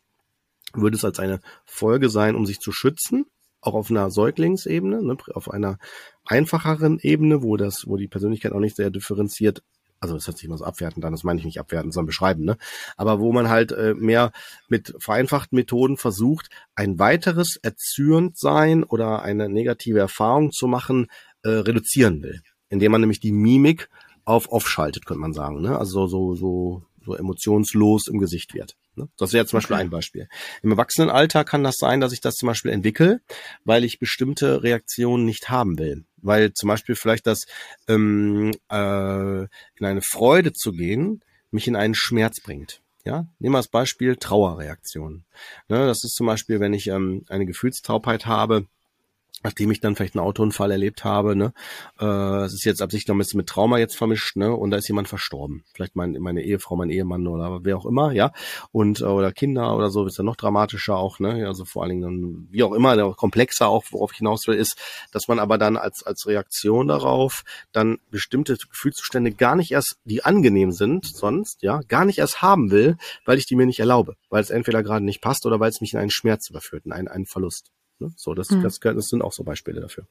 würde 0.74 0.96
es 0.96 1.04
als 1.04 1.18
eine 1.18 1.40
Folge 1.64 2.08
sein, 2.08 2.34
um 2.34 2.46
sich 2.46 2.58
zu 2.58 2.72
schützen, 2.72 3.26
auch 3.60 3.74
auf 3.74 3.90
einer 3.90 4.10
Säuglingsebene, 4.10 5.02
ne, 5.02 5.16
auf 5.34 5.50
einer 5.50 5.78
einfacheren 6.24 6.98
Ebene, 6.98 7.42
wo 7.42 7.56
das, 7.56 7.86
wo 7.86 7.96
die 7.96 8.08
Persönlichkeit 8.08 8.52
auch 8.52 8.60
nicht 8.60 8.76
sehr 8.76 8.90
differenziert 8.90 9.62
also 10.02 10.14
das 10.14 10.26
hört 10.26 10.36
sich 10.36 10.46
immer 10.46 10.58
so 10.58 10.64
abwertend 10.64 11.04
an, 11.04 11.12
das 11.12 11.22
meine 11.22 11.38
ich 11.38 11.44
nicht 11.44 11.60
abwertend, 11.60 11.94
sondern 11.94 12.08
beschreiben, 12.08 12.44
ne? 12.44 12.56
Aber 12.96 13.20
wo 13.20 13.32
man 13.32 13.48
halt 13.48 13.70
äh, 13.70 13.94
mehr 13.94 14.32
mit 14.68 14.94
vereinfachten 14.98 15.54
Methoden 15.54 15.96
versucht, 15.96 16.50
ein 16.74 16.98
weiteres 16.98 17.56
erzürnt 17.56 18.36
sein 18.36 18.82
oder 18.82 19.22
eine 19.22 19.48
negative 19.48 20.00
Erfahrung 20.00 20.50
zu 20.50 20.66
machen, 20.66 21.06
äh, 21.44 21.50
reduzieren 21.50 22.20
will. 22.22 22.40
Indem 22.68 22.90
man 22.92 23.00
nämlich 23.00 23.20
die 23.20 23.30
Mimik 23.30 23.88
auf 24.24 24.50
off 24.50 24.68
schaltet, 24.68 25.06
könnte 25.06 25.20
man 25.20 25.34
sagen, 25.34 25.60
ne? 25.60 25.78
Also 25.78 26.08
so, 26.08 26.34
so, 26.34 26.82
so 27.04 27.14
emotionslos 27.14 28.08
im 28.08 28.18
Gesicht 28.18 28.54
wird. 28.54 28.74
Ne? 28.94 29.08
Das 29.16 29.32
wäre 29.32 29.46
zum 29.46 29.58
Beispiel 29.58 29.74
okay. 29.74 29.82
ein 29.82 29.90
Beispiel. 29.90 30.28
Im 30.62 30.70
Erwachsenenalter 30.70 31.44
kann 31.44 31.64
das 31.64 31.76
sein, 31.76 32.00
dass 32.00 32.12
ich 32.12 32.20
das 32.20 32.36
zum 32.36 32.46
Beispiel 32.46 32.70
entwickle, 32.70 33.20
weil 33.64 33.84
ich 33.84 33.98
bestimmte 33.98 34.62
Reaktionen 34.62 35.24
nicht 35.24 35.50
haben 35.50 35.78
will. 35.78 36.04
Weil 36.18 36.52
zum 36.52 36.68
Beispiel 36.68 36.94
vielleicht 36.94 37.26
das 37.26 37.46
ähm, 37.88 38.52
äh, 38.70 39.42
in 39.42 39.84
eine 39.86 40.02
Freude 40.02 40.52
zu 40.52 40.72
gehen, 40.72 41.22
mich 41.50 41.66
in 41.66 41.76
einen 41.76 41.94
Schmerz 41.94 42.40
bringt. 42.40 42.80
Ja, 43.04 43.26
nehmen 43.40 43.54
wir 43.54 43.58
als 43.58 43.68
Beispiel 43.68 44.16
Trauerreaktionen. 44.16 45.24
Ne, 45.68 45.86
das 45.86 46.04
ist 46.04 46.14
zum 46.14 46.26
Beispiel, 46.26 46.60
wenn 46.60 46.72
ich 46.72 46.86
ähm, 46.86 47.24
eine 47.28 47.46
Gefühlstaubheit 47.46 48.26
habe, 48.26 48.66
nachdem 49.42 49.70
ich 49.70 49.80
dann 49.80 49.96
vielleicht 49.96 50.16
einen 50.16 50.24
Autounfall 50.24 50.70
erlebt 50.70 51.04
habe, 51.04 51.36
ne, 51.36 51.52
äh, 52.00 52.44
es 52.44 52.54
ist 52.54 52.64
jetzt 52.64 52.82
absichtlich 52.82 53.08
noch 53.08 53.14
ein 53.14 53.18
bisschen 53.18 53.38
mit 53.38 53.48
Trauma 53.48 53.78
jetzt 53.78 53.96
vermischt, 53.96 54.36
ne, 54.36 54.54
und 54.54 54.70
da 54.70 54.76
ist 54.76 54.88
jemand 54.88 55.08
verstorben. 55.08 55.64
Vielleicht 55.74 55.96
mein, 55.96 56.12
meine 56.20 56.42
Ehefrau, 56.42 56.76
mein 56.76 56.90
Ehemann 56.90 57.26
oder 57.26 57.60
wer 57.64 57.76
auch 57.76 57.86
immer, 57.86 58.12
ja, 58.12 58.32
und 58.70 59.00
äh, 59.00 59.04
oder 59.04 59.32
Kinder 59.32 59.76
oder 59.76 59.90
so, 59.90 60.06
ist 60.06 60.18
ja 60.18 60.24
noch 60.24 60.36
dramatischer 60.36 60.96
auch, 60.96 61.18
ne, 61.18 61.46
also 61.46 61.64
vor 61.64 61.82
allen 61.82 61.90
Dingen 61.90 62.02
dann, 62.02 62.48
wie 62.50 62.62
auch 62.62 62.72
immer, 62.72 63.14
komplexer 63.14 63.68
auch, 63.68 63.84
worauf 63.90 64.12
ich 64.12 64.18
hinaus 64.18 64.46
will, 64.46 64.56
ist, 64.56 64.78
dass 65.12 65.28
man 65.28 65.38
aber 65.38 65.58
dann 65.58 65.76
als, 65.76 66.02
als 66.02 66.26
Reaktion 66.26 66.88
darauf 66.88 67.42
dann 67.72 67.98
bestimmte 68.10 68.56
Gefühlszustände 68.56 69.32
gar 69.32 69.56
nicht 69.56 69.72
erst, 69.72 69.98
die 70.04 70.24
angenehm 70.24 70.72
sind, 70.72 71.06
sonst, 71.06 71.62
ja, 71.62 71.80
gar 71.88 72.04
nicht 72.04 72.18
erst 72.18 72.42
haben 72.42 72.70
will, 72.70 72.96
weil 73.24 73.38
ich 73.38 73.46
die 73.46 73.56
mir 73.56 73.66
nicht 73.66 73.80
erlaube, 73.80 74.16
weil 74.30 74.42
es 74.42 74.50
entweder 74.50 74.82
gerade 74.82 75.04
nicht 75.04 75.20
passt 75.20 75.46
oder 75.46 75.60
weil 75.60 75.70
es 75.70 75.80
mich 75.80 75.92
in 75.92 75.98
einen 75.98 76.10
Schmerz 76.10 76.48
überführt, 76.50 76.86
in 76.86 76.92
einen, 76.92 77.08
einen 77.08 77.26
Verlust. 77.26 77.70
Ne? 77.98 78.12
So, 78.16 78.34
das, 78.34 78.50
mhm. 78.50 78.62
das, 78.62 78.78
das 78.78 79.06
sind 79.06 79.22
auch 79.22 79.32
so 79.32 79.44
Beispiele 79.44 79.80
dafür. 79.80 80.06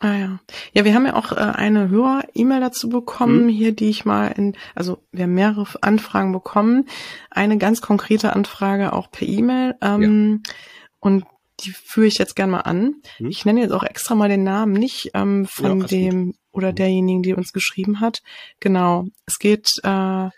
Ah 0.00 0.14
ja. 0.14 0.38
Ja, 0.72 0.84
wir 0.84 0.94
haben 0.94 1.06
ja 1.06 1.16
auch 1.16 1.32
äh, 1.32 1.36
eine 1.36 1.88
Hörer-E-Mail 1.88 2.60
dazu 2.60 2.88
bekommen, 2.88 3.46
mhm. 3.46 3.48
hier, 3.48 3.72
die 3.72 3.88
ich 3.88 4.04
mal 4.04 4.28
in, 4.28 4.56
also 4.76 5.02
wir 5.10 5.24
haben 5.24 5.34
mehrere 5.34 5.66
Anfragen 5.82 6.30
bekommen. 6.32 6.88
Eine 7.30 7.58
ganz 7.58 7.80
konkrete 7.80 8.32
Anfrage 8.32 8.92
auch 8.92 9.10
per 9.10 9.26
E-Mail. 9.26 9.74
Ähm, 9.80 10.42
ja. 10.44 10.52
Und 11.00 11.24
die 11.60 11.70
führe 11.70 12.06
ich 12.06 12.18
jetzt 12.18 12.36
gerne 12.36 12.52
mal 12.52 12.60
an. 12.60 13.02
Mhm. 13.18 13.28
Ich 13.28 13.44
nenne 13.44 13.60
jetzt 13.60 13.72
auch 13.72 13.82
extra 13.82 14.14
mal 14.14 14.28
den 14.28 14.44
Namen 14.44 14.72
nicht 14.72 15.10
ähm, 15.14 15.46
von 15.46 15.80
ja, 15.80 15.86
dem 15.88 16.26
gut. 16.26 16.36
oder 16.52 16.70
mhm. 16.70 16.76
derjenigen, 16.76 17.22
die 17.22 17.34
uns 17.34 17.52
geschrieben 17.52 18.00
hat. 18.00 18.22
Genau. 18.60 19.06
Es 19.26 19.40
geht, 19.40 19.68
äh, 19.82 20.28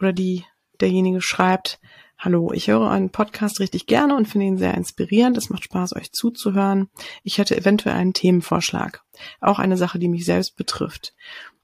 oder 0.00 0.12
die, 0.12 0.44
derjenige 0.80 1.22
schreibt, 1.22 1.78
Hallo, 2.18 2.50
ich 2.54 2.68
höre 2.68 2.90
einen 2.90 3.10
Podcast 3.10 3.60
richtig 3.60 3.86
gerne 3.86 4.16
und 4.16 4.26
finde 4.26 4.46
ihn 4.46 4.56
sehr 4.56 4.74
inspirierend. 4.74 5.36
Es 5.36 5.50
macht 5.50 5.64
Spaß, 5.64 5.94
euch 5.96 6.12
zuzuhören. 6.12 6.88
Ich 7.22 7.36
hätte 7.36 7.56
eventuell 7.56 7.94
einen 7.94 8.14
Themenvorschlag. 8.14 9.02
Auch 9.42 9.58
eine 9.58 9.76
Sache, 9.76 9.98
die 9.98 10.08
mich 10.08 10.24
selbst 10.24 10.56
betrifft. 10.56 11.14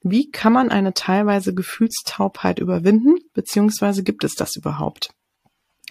Wie 0.02 0.30
kann 0.30 0.52
man 0.52 0.68
eine 0.68 0.92
teilweise 0.92 1.54
Gefühlstaubheit 1.54 2.58
überwinden, 2.58 3.16
beziehungsweise 3.32 4.02
gibt 4.02 4.24
es 4.24 4.34
das 4.34 4.54
überhaupt? 4.54 5.14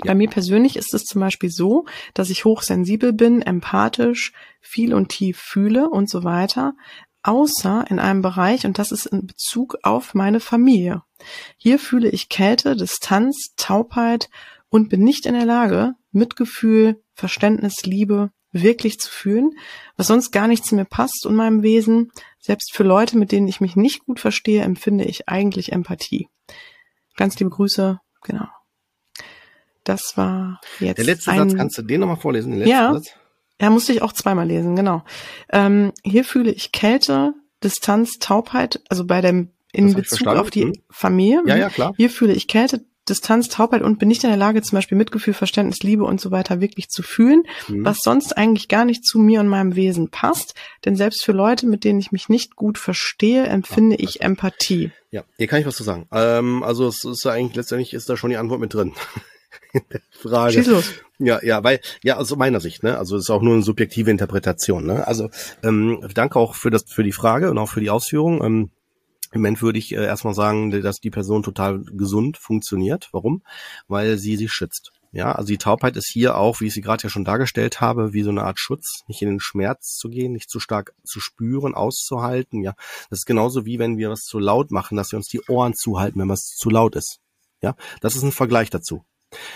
Bei 0.03 0.13
mir 0.13 0.29
persönlich 0.29 0.75
ist 0.77 0.93
es 0.93 1.05
zum 1.05 1.21
Beispiel 1.21 1.49
so, 1.49 1.85
dass 2.13 2.29
ich 2.29 2.45
hochsensibel 2.45 3.13
bin, 3.13 3.41
empathisch, 3.41 4.31
viel 4.59 4.93
und 4.93 5.09
tief 5.09 5.37
fühle 5.39 5.89
und 5.89 6.07
so 6.07 6.23
weiter, 6.23 6.73
außer 7.23 7.85
in 7.89 7.99
einem 7.99 8.21
Bereich, 8.21 8.65
und 8.65 8.79
das 8.79 8.91
ist 8.91 9.05
in 9.05 9.27
Bezug 9.27 9.77
auf 9.83 10.13
meine 10.13 10.39
Familie. 10.39 11.03
Hier 11.57 11.79
fühle 11.79 12.09
ich 12.09 12.29
Kälte, 12.29 12.75
Distanz, 12.75 13.53
Taubheit 13.57 14.29
und 14.69 14.89
bin 14.89 15.03
nicht 15.03 15.25
in 15.25 15.33
der 15.33 15.45
Lage, 15.45 15.93
Mitgefühl, 16.11 17.01
Verständnis, 17.13 17.83
Liebe 17.83 18.31
wirklich 18.51 18.99
zu 18.99 19.09
fühlen, 19.09 19.51
was 19.95 20.07
sonst 20.07 20.31
gar 20.31 20.47
nicht 20.47 20.65
zu 20.65 20.75
mir 20.75 20.85
passt 20.85 21.25
und 21.25 21.35
meinem 21.35 21.63
Wesen. 21.63 22.11
Selbst 22.39 22.73
für 22.73 22.83
Leute, 22.83 23.17
mit 23.17 23.31
denen 23.31 23.47
ich 23.47 23.61
mich 23.61 23.75
nicht 23.75 24.05
gut 24.05 24.19
verstehe, 24.19 24.63
empfinde 24.63 25.05
ich 25.05 25.29
eigentlich 25.29 25.71
Empathie. 25.71 26.27
Ganz 27.15 27.37
liebe 27.39 27.51
Grüße, 27.51 27.99
genau. 28.23 28.47
Das 29.83 30.13
war 30.15 30.59
jetzt. 30.79 30.97
Der 30.97 31.05
letzte 31.05 31.31
ein, 31.31 31.49
Satz, 31.49 31.57
kannst 31.57 31.77
du 31.77 31.81
den 31.81 32.01
nochmal 32.01 32.17
vorlesen? 32.17 32.51
Den 32.51 32.67
ja, 32.67 32.93
Satz? 32.93 33.15
Ja, 33.61 33.69
musste 33.69 33.93
ich 33.93 34.01
auch 34.01 34.13
zweimal 34.13 34.47
lesen, 34.47 34.75
genau. 34.75 35.03
Ähm, 35.51 35.93
hier 36.03 36.25
fühle 36.25 36.51
ich 36.51 36.71
Kälte, 36.71 37.33
Distanz, 37.63 38.17
Taubheit, 38.19 38.81
also 38.89 39.05
bei 39.05 39.21
dem 39.21 39.49
in 39.71 39.93
Bezug 39.93 40.27
auf 40.27 40.49
die 40.49 40.63
hm? 40.63 40.73
Familie. 40.89 41.41
Ja, 41.45 41.55
ja, 41.55 41.69
klar. 41.69 41.93
Hier 41.95 42.09
fühle 42.09 42.33
ich 42.33 42.47
Kälte, 42.47 42.83
Distanz, 43.07 43.49
Taubheit 43.49 43.81
und 43.81 43.99
bin 43.99 44.07
nicht 44.07 44.23
in 44.23 44.29
der 44.29 44.37
Lage, 44.37 44.61
zum 44.61 44.77
Beispiel 44.77 44.97
Mitgefühl, 44.97 45.33
Verständnis, 45.33 45.81
Liebe 45.81 46.03
und 46.03 46.21
so 46.21 46.31
weiter 46.31 46.61
wirklich 46.61 46.89
zu 46.89 47.03
fühlen, 47.03 47.43
mhm. 47.67 47.83
was 47.83 47.99
sonst 48.01 48.37
eigentlich 48.37 48.67
gar 48.67 48.85
nicht 48.85 49.05
zu 49.05 49.19
mir 49.19 49.39
und 49.39 49.47
meinem 49.47 49.75
Wesen 49.75 50.09
passt. 50.09 50.53
Denn 50.85 50.95
selbst 50.95 51.23
für 51.23 51.31
Leute, 51.31 51.67
mit 51.67 51.83
denen 51.83 51.99
ich 51.99 52.11
mich 52.11 52.29
nicht 52.29 52.55
gut 52.55 52.77
verstehe, 52.77 53.45
empfinde 53.45 53.97
ja, 53.97 54.03
ich 54.03 54.21
Empathie. 54.21 54.91
Ja, 55.09 55.23
hier 55.37 55.47
kann 55.47 55.59
ich 55.59 55.65
was 55.65 55.75
zu 55.75 55.83
sagen. 55.83 56.07
Ähm, 56.11 56.63
also 56.63 56.87
es 56.87 57.03
ist 57.03 57.25
eigentlich 57.25 57.55
letztendlich 57.55 57.93
ist 57.93 58.09
da 58.09 58.17
schon 58.17 58.29
die 58.29 58.37
Antwort 58.37 58.61
mit 58.61 58.73
drin. 58.73 58.93
In 59.73 59.81
der 59.91 60.01
Frage. 60.11 60.53
Schieß 60.53 60.67
los. 60.67 60.93
Ja, 61.19 61.39
ja, 61.43 61.63
weil, 61.63 61.79
ja, 62.03 62.17
aus 62.17 62.35
meiner 62.35 62.59
Sicht, 62.59 62.83
ne, 62.83 62.97
also 62.97 63.15
es 63.15 63.23
ist 63.23 63.29
auch 63.29 63.41
nur 63.41 63.53
eine 63.53 63.63
subjektive 63.63 64.09
Interpretation, 64.09 64.85
ne. 64.85 65.05
Also 65.07 65.29
ähm, 65.63 66.07
danke 66.13 66.39
auch 66.39 66.55
für 66.55 66.71
das, 66.71 66.85
für 66.87 67.03
die 67.03 67.11
Frage 67.11 67.51
und 67.51 67.57
auch 67.57 67.69
für 67.69 67.81
die 67.81 67.89
Ausführung. 67.89 68.43
Ähm, 68.43 68.71
im 69.31 69.41
Moment 69.41 69.61
würde 69.61 69.79
ich 69.79 69.93
äh, 69.93 70.03
erstmal 70.03 70.33
sagen, 70.33 70.71
dass 70.81 70.99
die 70.99 71.09
Person 71.09 71.43
total 71.43 71.83
gesund 71.83 72.37
funktioniert. 72.37 73.09
Warum? 73.11 73.43
Weil 73.87 74.17
sie 74.17 74.35
sich 74.35 74.51
schützt. 74.51 74.91
Ja, 75.13 75.33
also 75.33 75.47
die 75.47 75.57
Taubheit 75.57 75.97
ist 75.97 76.07
hier 76.07 76.37
auch, 76.37 76.61
wie 76.61 76.67
ich 76.67 76.73
sie 76.73 76.81
gerade 76.81 77.03
ja 77.03 77.09
schon 77.09 77.25
dargestellt 77.25 77.81
habe, 77.81 78.13
wie 78.13 78.23
so 78.23 78.29
eine 78.29 78.43
Art 78.43 78.59
Schutz, 78.59 79.03
nicht 79.07 79.21
in 79.21 79.27
den 79.27 79.39
Schmerz 79.41 79.97
zu 79.97 80.09
gehen, 80.09 80.31
nicht 80.31 80.49
zu 80.49 80.61
stark 80.61 80.93
zu 81.03 81.19
spüren, 81.19 81.75
auszuhalten. 81.75 82.63
Ja, 82.63 82.75
das 83.09 83.19
ist 83.19 83.25
genauso 83.25 83.65
wie 83.65 83.77
wenn 83.77 83.97
wir 83.97 84.09
was 84.09 84.23
zu 84.23 84.39
laut 84.39 84.71
machen, 84.71 84.95
dass 84.95 85.11
wir 85.11 85.17
uns 85.17 85.27
die 85.27 85.41
Ohren 85.49 85.73
zuhalten, 85.73 86.19
wenn 86.19 86.29
was 86.29 86.45
zu 86.45 86.69
laut 86.69 86.95
ist. 86.95 87.19
Ja, 87.61 87.75
das 87.99 88.15
ist 88.15 88.23
ein 88.23 88.31
Vergleich 88.31 88.69
dazu. 88.69 89.03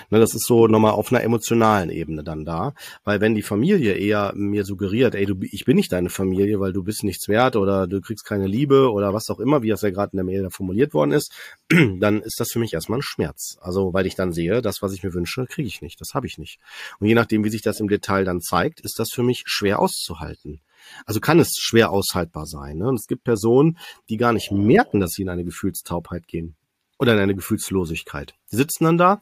Ne, 0.10 0.20
das 0.20 0.34
ist 0.34 0.46
so 0.46 0.68
nochmal 0.68 0.92
auf 0.92 1.12
einer 1.12 1.24
emotionalen 1.24 1.90
Ebene 1.90 2.24
dann 2.24 2.46
da. 2.46 2.74
Weil 3.04 3.22
wenn 3.22 3.36
die 3.36 3.42
Familie 3.42 3.94
eher 3.94 4.34
mir 4.36 4.66
suggeriert, 4.66 5.16
ey, 5.16 5.26
du, 5.26 5.36
ich 5.42 5.66
bin 5.66 5.76
nicht 5.76 5.92
deine 5.92 6.10
Familie, 6.10 6.60
weil 6.60 6.74
du 6.74 6.84
bist 6.84 7.04
nichts 7.04 7.28
wert 7.28 7.56
oder 7.56 7.88
du 7.88 8.02
kriegst 8.02 8.26
keine 8.26 8.48
Liebe 8.48 8.92
oder 8.92 9.14
was 9.14 9.30
auch 9.30 9.40
immer, 9.40 9.62
wie 9.62 9.70
das 9.70 9.82
ja 9.82 9.90
gerade 9.90 10.14
in 10.14 10.18
der 10.18 10.26
Mail 10.26 10.44
da 10.44 10.50
formuliert 10.50 10.94
worden 10.94 11.12
ist, 11.12 11.34
dann 11.70 12.22
ist 12.22 12.40
das 12.40 12.52
für 12.52 12.60
mich 12.60 12.74
erstmal 12.74 13.00
ein 13.00 13.04
Schmerz. 13.04 13.58
Also 13.62 13.94
weil 13.94 14.06
ich 14.06 14.16
dann 14.16 14.32
sehe, 14.32 14.62
das, 14.62 14.82
was 14.82 14.94
ich 14.94 15.04
mir 15.04 15.14
wünsche, 15.14 15.46
kriege 15.46 15.68
ich 15.68 15.82
nicht. 15.82 16.00
Das 16.00 16.14
habe 16.14 16.28
ich 16.28 16.38
nicht. 16.38 16.60
Und 17.00 17.08
je 17.08 17.16
nachdem, 17.16 17.44
wie 17.44 17.50
sich 17.50 17.62
das 17.62 17.80
im 17.80 17.88
Detail 17.88 18.26
dann 18.26 18.42
zeigt, 18.42 18.82
ist 18.82 19.00
das 19.00 19.12
für 19.12 19.24
mich 19.24 19.44
schwer 19.46 19.80
auszuhalten. 19.80 20.62
Also 21.06 21.20
kann 21.20 21.40
es 21.40 21.56
schwer 21.58 21.92
aushaltbar 21.92 22.46
sein. 22.46 22.78
Ne? 22.78 22.88
Und 22.88 22.96
es 22.96 23.08
gibt 23.08 23.24
Personen, 23.24 23.78
die 24.10 24.18
gar 24.18 24.34
nicht 24.34 24.52
merken, 24.52 25.00
dass 25.00 25.12
sie 25.12 25.24
in 25.24 25.30
eine 25.30 25.44
Gefühlstaubheit 25.44 26.28
gehen 26.28 26.56
oder 26.98 27.14
in 27.14 27.20
eine 27.20 27.36
Gefühlslosigkeit. 27.36 28.36
Die 28.52 28.56
sitzen 28.56 28.86
dann 28.86 28.98
da, 28.98 29.22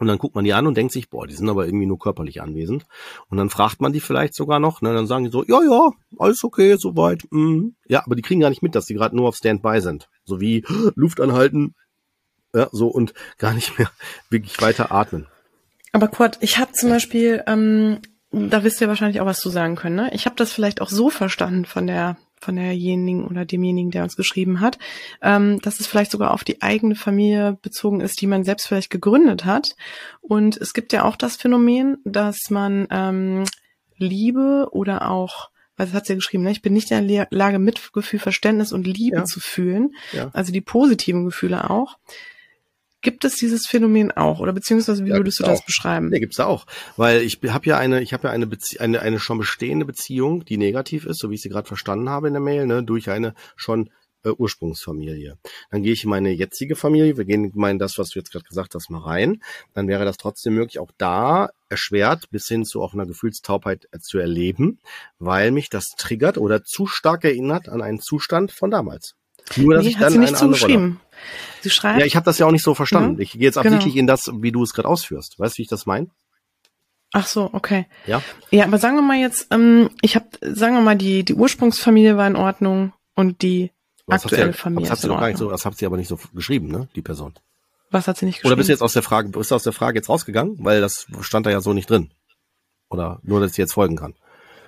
und 0.00 0.06
dann 0.06 0.16
guckt 0.16 0.34
man 0.34 0.44
die 0.44 0.54
an 0.54 0.66
und 0.66 0.76
denkt 0.76 0.92
sich, 0.92 1.10
boah, 1.10 1.26
die 1.26 1.34
sind 1.34 1.48
aber 1.50 1.66
irgendwie 1.66 1.84
nur 1.84 1.98
körperlich 1.98 2.40
anwesend. 2.40 2.86
Und 3.28 3.36
dann 3.36 3.50
fragt 3.50 3.82
man 3.82 3.92
die 3.92 4.00
vielleicht 4.00 4.34
sogar 4.34 4.58
noch, 4.58 4.80
ne, 4.80 4.94
dann 4.94 5.06
sagen 5.06 5.24
die 5.24 5.30
so, 5.30 5.44
ja, 5.44 5.60
ja, 5.62 5.90
alles 6.18 6.42
okay, 6.42 6.76
soweit. 6.78 7.24
Mm. 7.30 7.74
Ja, 7.86 8.02
aber 8.06 8.16
die 8.16 8.22
kriegen 8.22 8.40
gar 8.40 8.48
nicht 8.48 8.62
mit, 8.62 8.74
dass 8.74 8.86
die 8.86 8.94
gerade 8.94 9.14
nur 9.14 9.28
auf 9.28 9.36
Standby 9.36 9.82
sind. 9.82 10.08
So 10.24 10.40
wie 10.40 10.64
Luft 10.94 11.20
anhalten, 11.20 11.74
ja, 12.54 12.68
so 12.72 12.88
und 12.88 13.12
gar 13.36 13.52
nicht 13.52 13.78
mehr 13.78 13.90
wirklich 14.30 14.60
weiter 14.62 14.90
atmen. 14.90 15.26
Aber 15.92 16.08
Quad, 16.08 16.38
ich 16.40 16.56
habe 16.56 16.72
zum 16.72 16.88
Beispiel, 16.88 17.42
ähm, 17.46 17.98
da 18.30 18.64
wisst 18.64 18.80
ihr 18.80 18.88
wahrscheinlich 18.88 19.20
auch 19.20 19.26
was 19.26 19.40
zu 19.40 19.50
sagen 19.50 19.76
können, 19.76 19.96
ne? 19.96 20.10
Ich 20.14 20.24
habe 20.24 20.36
das 20.36 20.50
vielleicht 20.50 20.80
auch 20.80 20.88
so 20.88 21.10
verstanden 21.10 21.66
von 21.66 21.86
der 21.86 22.16
von 22.40 22.56
derjenigen 22.56 23.26
oder 23.26 23.44
demjenigen, 23.44 23.90
der 23.90 24.02
uns 24.02 24.16
geschrieben 24.16 24.60
hat, 24.60 24.78
ähm, 25.22 25.60
dass 25.60 25.80
es 25.80 25.86
vielleicht 25.86 26.10
sogar 26.10 26.32
auf 26.32 26.44
die 26.44 26.62
eigene 26.62 26.94
Familie 26.94 27.58
bezogen 27.60 28.00
ist, 28.00 28.20
die 28.20 28.26
man 28.26 28.44
selbst 28.44 28.66
vielleicht 28.66 28.90
gegründet 28.90 29.44
hat. 29.44 29.76
Und 30.20 30.56
es 30.56 30.72
gibt 30.72 30.92
ja 30.92 31.04
auch 31.04 31.16
das 31.16 31.36
Phänomen, 31.36 31.98
dass 32.04 32.50
man 32.50 32.86
ähm, 32.90 33.44
Liebe 33.96 34.68
oder 34.72 35.10
auch 35.10 35.50
was 35.76 35.94
hat 35.94 36.04
sie 36.04 36.12
ja 36.12 36.16
geschrieben, 36.16 36.44
ne? 36.44 36.50
ich 36.50 36.60
bin 36.60 36.74
nicht 36.74 36.90
in 36.90 37.08
der 37.08 37.26
Lage, 37.30 37.58
Mitgefühl, 37.58 38.18
Verständnis 38.18 38.72
und 38.72 38.86
Liebe 38.86 39.16
ja. 39.16 39.24
zu 39.24 39.40
fühlen, 39.40 39.94
ja. 40.12 40.28
also 40.34 40.52
die 40.52 40.60
positiven 40.60 41.24
Gefühle 41.24 41.70
auch, 41.70 41.96
Gibt 43.02 43.24
es 43.24 43.36
dieses 43.36 43.66
Phänomen 43.66 44.12
auch 44.12 44.40
oder 44.40 44.52
beziehungsweise 44.52 45.04
wie 45.04 45.10
ja, 45.10 45.16
würdest 45.16 45.40
du 45.40 45.44
das 45.44 45.60
auch. 45.60 45.64
beschreiben? 45.64 46.10
Nee, 46.10 46.20
gibt's 46.20 46.40
auch, 46.40 46.66
weil 46.96 47.22
ich 47.22 47.40
habe 47.48 47.66
ja 47.66 47.78
eine, 47.78 48.02
ich 48.02 48.12
habe 48.12 48.28
ja 48.28 48.32
eine, 48.32 48.46
Bezie 48.46 48.80
eine 48.80 49.00
eine 49.00 49.18
schon 49.18 49.38
bestehende 49.38 49.86
Beziehung, 49.86 50.44
die 50.44 50.58
negativ 50.58 51.06
ist, 51.06 51.18
so 51.18 51.30
wie 51.30 51.34
ich 51.34 51.42
sie 51.42 51.48
gerade 51.48 51.66
verstanden 51.66 52.10
habe 52.10 52.28
in 52.28 52.34
der 52.34 52.42
Mail, 52.42 52.66
ne, 52.66 52.82
durch 52.82 53.08
eine 53.08 53.34
schon 53.56 53.90
äh, 54.22 54.30
Ursprungsfamilie. 54.30 55.38
Dann 55.70 55.82
gehe 55.82 55.92
ich 55.92 56.04
in 56.04 56.10
meine 56.10 56.30
jetzige 56.30 56.76
Familie, 56.76 57.16
wir 57.16 57.24
gehen 57.24 57.50
mal 57.54 57.70
in 57.70 57.78
das, 57.78 57.96
was 57.96 58.10
du 58.10 58.18
jetzt 58.18 58.32
gerade 58.32 58.44
gesagt 58.44 58.74
hast, 58.74 58.90
mal 58.90 59.00
rein. 59.00 59.42
Dann 59.72 59.88
wäre 59.88 60.04
das 60.04 60.18
trotzdem 60.18 60.54
möglich, 60.54 60.78
auch 60.78 60.90
da 60.98 61.50
erschwert 61.70 62.30
bis 62.30 62.46
hin 62.46 62.64
zu 62.64 62.82
auch 62.82 62.92
einer 62.92 63.06
Gefühlstaubheit 63.06 63.88
äh, 63.92 63.98
zu 63.98 64.18
erleben, 64.18 64.78
weil 65.18 65.52
mich 65.52 65.70
das 65.70 65.90
triggert 65.96 66.36
oder 66.36 66.64
zu 66.64 66.86
stark 66.86 67.24
erinnert 67.24 67.68
an 67.68 67.80
einen 67.80 68.00
Zustand 68.00 68.52
von 68.52 68.70
damals. 68.70 69.14
Nur, 69.56 69.74
dass 69.74 69.84
nee, 69.84 69.90
ich 69.90 69.94
dann 69.96 70.04
hat 70.04 70.12
sie 70.12 70.18
nicht 70.18 70.36
zugeschrieben. 70.36 71.00
Sie 71.60 71.70
schreibt. 71.70 72.00
Ja, 72.00 72.06
ich 72.06 72.16
habe 72.16 72.24
das 72.24 72.38
ja 72.38 72.46
auch 72.46 72.52
nicht 72.52 72.64
so 72.64 72.74
verstanden. 72.74 73.16
Ja, 73.16 73.22
ich 73.22 73.32
gehe 73.32 73.42
jetzt 73.42 73.54
genau. 73.54 73.76
absichtlich 73.76 73.96
in 73.96 74.06
das, 74.06 74.30
wie 74.32 74.52
du 74.52 74.62
es 74.62 74.72
gerade 74.72 74.88
ausführst. 74.88 75.38
Weißt 75.38 75.54
du, 75.54 75.58
wie 75.58 75.62
ich 75.62 75.68
das 75.68 75.86
meine? 75.86 76.08
Ach 77.12 77.26
so, 77.26 77.50
okay. 77.52 77.86
Ja. 78.06 78.22
Ja, 78.50 78.64
aber 78.64 78.78
sagen 78.78 78.96
wir 78.96 79.02
mal 79.02 79.18
jetzt, 79.18 79.48
ähm, 79.50 79.90
ich 80.00 80.14
habe, 80.14 80.26
sagen 80.40 80.74
wir 80.74 80.80
mal, 80.80 80.96
die 80.96 81.24
die 81.24 81.34
Ursprungsfamilie 81.34 82.16
war 82.16 82.26
in 82.26 82.36
Ordnung 82.36 82.92
und 83.14 83.42
die 83.42 83.72
das 84.06 84.24
aktuelle 84.24 84.48
ja, 84.48 84.52
Familie 84.52 84.84
das 84.84 84.92
hat 84.92 84.98
sie 85.00 85.08
doch 85.08 85.18
gar 85.18 85.28
nicht 85.28 85.38
so, 85.38 85.50
das 85.50 85.64
hat 85.64 85.76
sie 85.76 85.86
aber 85.86 85.96
nicht 85.96 86.08
so 86.08 86.18
geschrieben, 86.34 86.68
ne, 86.68 86.88
die 86.94 87.02
Person. 87.02 87.34
Was 87.90 88.06
hat 88.06 88.16
sie 88.16 88.26
nicht 88.26 88.36
geschrieben? 88.36 88.52
Oder 88.52 88.56
bist 88.56 88.68
du 88.68 88.72
jetzt 88.72 88.82
aus 88.82 88.92
der 88.92 89.02
Frage, 89.02 89.30
bist 89.30 89.50
du 89.50 89.54
aus 89.54 89.64
der 89.64 89.72
Frage 89.72 89.98
jetzt 89.98 90.08
rausgegangen, 90.08 90.56
weil 90.60 90.80
das 90.80 91.06
stand 91.20 91.46
da 91.46 91.50
ja 91.50 91.60
so 91.60 91.72
nicht 91.72 91.90
drin? 91.90 92.10
Oder 92.88 93.20
nur, 93.22 93.40
dass 93.40 93.52
ich 93.52 93.58
jetzt 93.58 93.72
folgen 93.72 93.96
kann? 93.96 94.14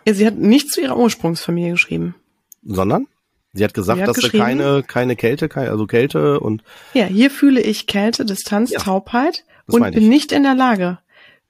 Ja, 0.07 0.15
sie 0.15 0.27
hat 0.27 0.37
nicht 0.37 0.71
zu 0.71 0.81
ihrer 0.81 0.97
Ursprungsfamilie 0.97 1.73
geschrieben. 1.73 2.17
Sondern? 2.65 3.07
Sie 3.53 3.65
hat 3.65 3.75
gesagt, 3.75 3.99
sie 3.99 4.03
hat 4.03 4.09
dass 4.09 4.17
sie 4.17 4.31
keine, 4.31 4.83
keine 4.83 5.17
Kälte, 5.17 5.49
also 5.55 5.87
Kälte 5.87 6.41
und. 6.41 6.63
Ja, 6.95 7.05
hier 7.05 7.31
fühle 7.31 7.61
ich 7.61 7.87
Kälte, 7.87 8.25
Distanz, 8.25 8.71
ja, 8.71 8.81
Taubheit 8.81 9.45
und 9.67 9.93
bin 9.93 10.09
nicht 10.09 10.33
in 10.33 10.43
der 10.43 10.55
Lage, 10.55 10.99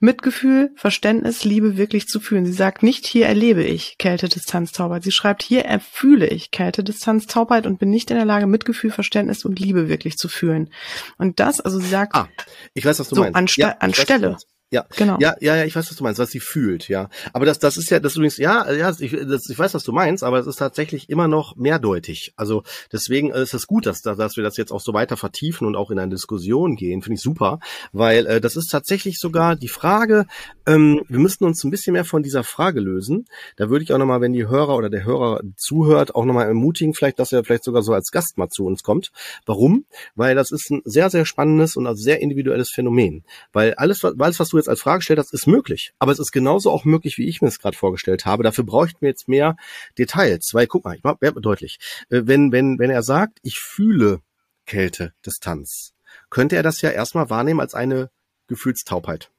Mitgefühl, 0.03 0.73
Verständnis, 0.75 1.45
Liebe 1.45 1.77
wirklich 1.77 2.09
zu 2.09 2.19
fühlen. 2.19 2.45
Sie 2.45 2.53
sagt 2.53 2.83
nicht, 2.83 3.07
hier 3.07 3.27
erlebe 3.27 3.63
ich 3.63 3.99
Kälte, 3.99 4.29
Distanz, 4.29 4.73
Taubheit. 4.73 5.05
Sie 5.05 5.13
schreibt, 5.13 5.45
hier 5.45 5.65
erfühle 5.65 6.27
ich 6.27 6.51
Kälte, 6.51 6.83
Distanz, 6.83 7.27
Taubheit 7.27 7.69
und 7.69 7.79
bin 7.79 7.91
nicht 7.91 8.11
in 8.11 8.17
der 8.17 8.27
Lage, 8.27 8.49
Mitgefühl, 8.49 8.91
Verständnis 8.91 9.45
und 9.45 9.61
Liebe 9.61 9.89
wirklich 9.89 10.17
zu 10.17 10.27
fühlen. 10.27 10.71
Und 11.19 11.39
das, 11.39 11.61
also 11.61 11.79
sie 11.79 11.87
sagt, 11.87 12.17
ah, 12.17 12.29
ich 12.75 12.85
weiß, 12.85 12.99
was 12.99 13.11
du 13.11 13.15
so 13.15 13.21
meinst. 13.21 13.37
Anste 13.37 13.61
ja, 13.61 13.77
anstelle. 13.79 14.39
Ja, 14.73 14.87
genau. 14.97 15.19
Ja, 15.21 15.37
ja, 15.41 15.55
ja, 15.55 15.65
ich 15.67 15.77
weiß, 15.77 15.91
was 15.91 15.97
du 15.99 16.03
meinst, 16.03 16.19
was 16.19 16.31
sie 16.31 16.41
fühlt, 16.41 16.89
ja. 16.89 17.11
Aber 17.35 17.45
das, 17.45 17.59
das 17.59 17.77
ist 17.77 17.91
ja, 17.91 18.01
das 18.01 18.13
ist 18.13 18.17
übrigens, 18.17 18.39
ja, 18.39 18.73
ja, 18.73 18.91
ich, 18.99 19.13
das, 19.29 19.51
ich 19.51 19.59
weiß, 19.59 19.75
was 19.75 19.85
du 19.85 19.93
meinst, 19.93 20.25
aber 20.25 20.39
es 20.39 20.47
ist 20.47 20.57
tatsächlich 20.57 21.11
immer 21.11 21.29
noch 21.29 21.57
mehrdeutig. 21.57 22.33
Also 22.37 22.63
deswegen 22.91 23.31
ist 23.33 23.53
es 23.53 23.67
gut, 23.67 23.85
dass, 23.85 24.01
dass 24.01 24.37
wir 24.37 24.43
das 24.43 24.57
jetzt 24.57 24.73
auch 24.73 24.81
so 24.81 24.95
weiter 24.95 25.19
vertiefen 25.19 25.67
und 25.67 25.77
auch 25.77 25.91
in 25.91 25.99
eine 25.99 26.11
Diskussion 26.11 26.75
gehen. 26.77 27.03
Finde 27.03 27.17
ich 27.17 27.21
super, 27.21 27.61
weil 27.93 28.27
äh, 28.27 28.41
das 28.41 28.57
ist 28.57 28.69
tatsächlich 28.69 29.19
sogar 29.19 29.57
die 29.57 29.69
Frage. 29.69 30.25
Ähm, 30.65 31.03
wir 31.07 31.19
müssten 31.19 31.45
uns 31.45 31.63
ein 31.65 31.71
bisschen 31.71 31.93
mehr 31.93 32.07
von 32.07 32.23
dieser 32.23 32.43
Frage 32.43 32.81
lösen. 32.81 33.27
Da 33.57 33.69
würde 33.69 33.85
ich 33.85 33.93
auch 33.93 33.99
nochmal, 33.99 34.23
wenn 34.23 34.33
die 34.33 34.49
Hörer 34.49 34.75
oder 34.75 34.89
der 34.89 35.05
Hörer 35.05 35.43
zuhört, 35.55 36.15
auch 36.15 36.25
nochmal 36.25 36.47
ermutigen, 36.47 36.95
vielleicht, 36.95 37.19
dass 37.19 37.31
er 37.31 37.45
vielleicht 37.45 37.65
sogar 37.65 37.83
so 37.83 37.93
als 37.93 38.11
Gast 38.11 38.39
mal 38.39 38.49
zu 38.49 38.65
uns 38.65 38.83
kommt. 38.83 39.13
Warum? 39.45 39.85
Weil 40.15 40.35
das 40.35 40.51
ist 40.51 40.71
ein 40.71 40.81
sehr, 40.87 41.11
sehr 41.11 41.27
spannendes 41.27 41.77
und 41.77 41.87
also 41.87 42.03
sehr 42.03 42.23
individuelles 42.23 42.71
Phänomen. 42.71 43.23
Weil 43.53 43.75
alles, 43.75 44.03
alles, 44.03 44.41
was 44.41 44.49
du 44.49 44.62
jetzt 44.63 44.69
als 44.69 44.81
Frage 44.81 44.99
gestellt 44.99 45.19
hast, 45.19 45.33
ist 45.33 45.47
möglich. 45.47 45.93
Aber 45.99 46.13
es 46.13 46.19
ist 46.19 46.33
genauso 46.33 46.71
auch 46.71 46.85
möglich, 46.85 47.19
wie 47.19 47.29
ich 47.29 47.43
mir 47.43 47.49
es 47.49 47.59
gerade 47.59 47.77
vorgestellt 47.77 48.25
habe. 48.25 48.43
Dafür 48.43 48.65
bräuchten 48.65 49.01
wir 49.01 49.09
jetzt 49.09 49.29
mehr 49.29 49.57
Details. 49.99 50.55
Weil, 50.55 50.67
guck 50.67 50.85
mal, 50.85 50.97
ich 50.97 51.05
werde 51.05 51.41
deutlich. 51.41 51.79
Äh, 52.09 52.23
wenn, 52.25 52.53
wenn, 52.53 52.79
wenn 52.79 52.91
er 52.91 53.03
sagt, 53.03 53.39
ich 53.43 53.59
fühle 53.59 54.21
Kälte, 54.67 55.13
Distanz, 55.27 55.93
könnte 56.31 56.57
er 56.57 56.63
das 56.63 56.81
ja 56.81 56.91
erstmal 56.91 57.31
wahrnehmen 57.31 57.61
als 57.61 57.75
eine 57.75 58.11
Gefühlstaubheit. 58.47 59.31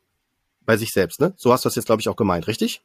Bei 0.66 0.78
sich 0.78 0.92
selbst, 0.92 1.20
ne? 1.20 1.34
So 1.38 1.52
hast 1.52 1.66
du 1.66 1.70
das 1.70 1.76
jetzt, 1.76 1.86
glaube 1.86 2.02
ich, 2.02 2.10
auch 2.10 2.16
gemeint, 2.16 2.48
richtig? 2.48 2.82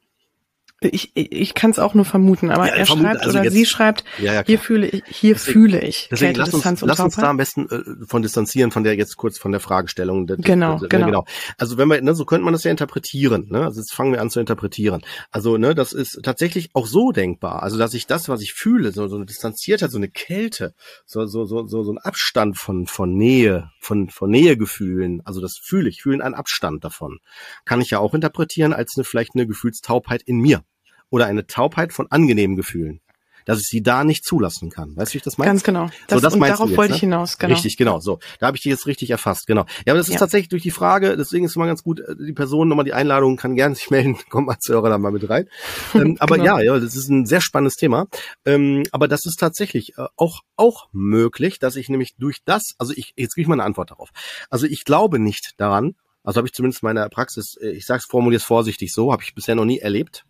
Ich, 0.81 1.11
ich 1.15 1.55
kann 1.55 1.73
es 1.73 1.81
auch 1.81 1.95
nur 1.95 2.05
vermuten, 2.05 2.53
aber 2.53 2.69
ja, 2.69 2.75
er 2.75 2.87
vermuten, 2.87 3.09
schreibt 3.09 3.23
also 3.23 3.37
oder 3.37 3.45
jetzt, 3.45 3.53
sie 3.53 3.67
schreibt, 3.67 4.05
ja, 4.19 4.35
ja, 4.35 4.43
hier 4.47 4.61
fühle 4.61 4.87
ich, 4.87 5.03
hier 5.09 5.35
deswegen, 5.35 5.53
fühle 5.53 5.81
ich. 5.81 6.09
Deswegen 6.09 6.35
lass 6.37 6.55
uns, 6.55 6.81
lass 6.83 7.01
uns 7.01 7.17
da 7.17 7.31
am 7.31 7.37
besten 7.37 7.69
äh, 7.69 8.07
von 8.07 8.23
distanzieren, 8.23 8.71
von 8.71 8.85
der 8.85 8.95
jetzt 8.95 9.17
kurz 9.17 9.39
von 9.39 9.51
der 9.51 9.61
Fragestellung. 9.61 10.27
Genau, 10.27 10.79
genau. 10.79 11.07
genau. 11.07 11.25
Also 11.57 11.79
wenn 11.79 11.89
wir, 11.89 12.01
ne, 12.01 12.15
so 12.15 12.25
könnte 12.25 12.45
man 12.45 12.53
das 12.53 12.63
ja 12.63 12.71
interpretieren. 12.71 13.49
Ne? 13.51 13.65
Also 13.65 13.81
jetzt 13.81 13.93
fangen 13.93 14.13
wir 14.13 14.21
an 14.21 14.31
zu 14.31 14.39
interpretieren. 14.39 15.03
Also 15.33 15.57
ne, 15.57 15.75
das 15.75 15.93
ist 15.93 16.21
tatsächlich 16.23 16.71
auch 16.75 16.87
so 16.87 17.11
denkbar. 17.11 17.65
Also 17.65 17.77
dass 17.77 17.93
ich 17.93 18.07
das, 18.07 18.29
was 18.29 18.41
ich 18.41 18.53
fühle, 18.53 18.93
so, 18.93 19.09
so 19.09 19.17
eine 19.17 19.27
Distanziertheit, 19.27 19.91
so 19.91 19.99
eine 19.99 20.09
Kälte, 20.09 20.75
so 21.05 21.27
so 21.27 21.45
so 21.45 21.67
so, 21.67 21.83
so 21.83 21.93
ein 21.93 21.99
Abstand 21.99 22.57
von 22.57 22.87
von 22.87 23.17
Nähe, 23.17 23.73
von 23.81 24.11
von 24.11 24.31
Nähegefühlen. 24.31 25.23
Also 25.25 25.41
das 25.41 25.59
fühle 25.61 25.89
ich, 25.89 26.03
fühlen 26.03 26.23
einen 26.23 26.37
Abstand 26.37 26.85
davon, 26.85 27.19
kann 27.65 27.81
ich 27.81 27.91
ja 27.91 27.99
auch 27.99 28.15
interpretieren 28.15 28.73
als 28.73 28.95
eine 28.97 29.03
vielleicht 29.03 29.35
eine 29.35 29.49
Gefühlstaubheit 29.49 30.23
in 30.23 30.39
mir 30.39 30.63
oder 31.11 31.27
eine 31.27 31.47
Taubheit 31.47 31.93
von 31.93 32.11
angenehmen 32.11 32.57
Gefühlen 32.57 33.01
dass 33.49 33.61
ich 33.61 33.67
sie 33.67 33.83
da 33.83 34.05
nicht 34.05 34.27
zulassen 34.27 34.69
kann. 34.69 34.95
Weißt 34.95 35.11
du, 35.11 35.15
wie 35.15 35.19
ich 35.19 35.25
das 35.25 35.39
meine? 35.39 35.49
Ganz 35.49 35.63
genau. 35.63 35.89
Das, 36.07 36.19
so, 36.19 36.21
das 36.21 36.35
und 36.35 36.41
darauf 36.41 36.69
jetzt, 36.69 36.77
wollte 36.77 36.91
ne? 36.91 36.97
ich 36.97 37.01
hinaus. 37.01 37.39
Genau. 37.39 37.55
Richtig, 37.55 37.79
genau. 37.79 37.99
So, 37.99 38.19
da 38.41 38.47
habe 38.47 38.59
ich 38.59 38.63
dich 38.63 38.69
jetzt 38.69 38.87
richtig 38.87 39.09
erfasst. 39.09 39.47
Genau. 39.47 39.63
Ja, 39.87 39.95
aber 39.95 39.97
das 39.97 40.09
ist 40.09 40.15
ja. 40.15 40.21
tatsächlich 40.21 40.51
durch 40.51 40.63
die 40.63 40.71
Frage. 40.71 41.17
Deswegen 41.17 41.47
ist 41.47 41.53
es 41.53 41.57
mal 41.57 41.65
ganz 41.67 41.83
gut. 41.83 42.01
Äh, 42.01 42.15
die 42.27 42.35
Person 42.35 42.69
nochmal 42.69 42.85
die 42.85 42.93
Einladung 42.93 43.39
kann 43.39 43.55
gerne 43.55 43.75
sich 43.75 43.89
melden. 43.91 44.19
Kommt 44.29 44.51
als 44.51 44.69
Hörer 44.69 44.91
da 44.91 44.99
mal 44.99 45.13
mit 45.13 45.31
rein. 45.31 45.49
ähm, 45.95 46.19
aber 46.21 46.37
genau. 46.37 46.59
ja, 46.59 46.75
ja, 46.75 46.79
das 46.79 46.95
ist 46.95 47.09
ein 47.09 47.25
sehr 47.25 47.41
spannendes 47.41 47.77
Thema. 47.77 48.07
Ähm, 48.45 48.83
aber 48.93 49.09
das 49.09 49.25
ist 49.25 49.41
tatsächlich 49.41 49.97
äh, 49.97 50.05
auch 50.17 50.43
auch 50.57 50.89
möglich, 50.93 51.59
dass 51.59 51.77
ich 51.77 51.89
nämlich 51.89 52.17
durch 52.19 52.41
das, 52.45 52.75
also 52.77 52.93
ich 52.95 53.15
jetzt 53.17 53.35
gebe 53.35 53.43
ich 53.43 53.49
mal 53.49 53.55
eine 53.55 53.65
Antwort 53.65 53.93
darauf. 53.93 54.11
Also 54.51 54.67
ich 54.67 54.85
glaube 54.85 55.19
nicht 55.19 55.55
daran, 55.57 55.95
also 56.29 56.41
habe 56.41 56.47
ich 56.47 56.53
zumindest 56.53 56.83
in 56.83 56.89
meiner 56.89 57.09
Praxis, 57.09 57.57
äh, 57.57 57.71
ich 57.71 57.87
sage 57.87 58.01
es 58.01 58.05
formuliert 58.05 58.43
vorsichtig 58.43 58.93
so, 58.93 59.13
habe 59.13 59.23
ich 59.23 59.35
bisher 59.35 59.55
noch 59.55 59.65
nie 59.65 59.79
erlebt, 59.79 60.27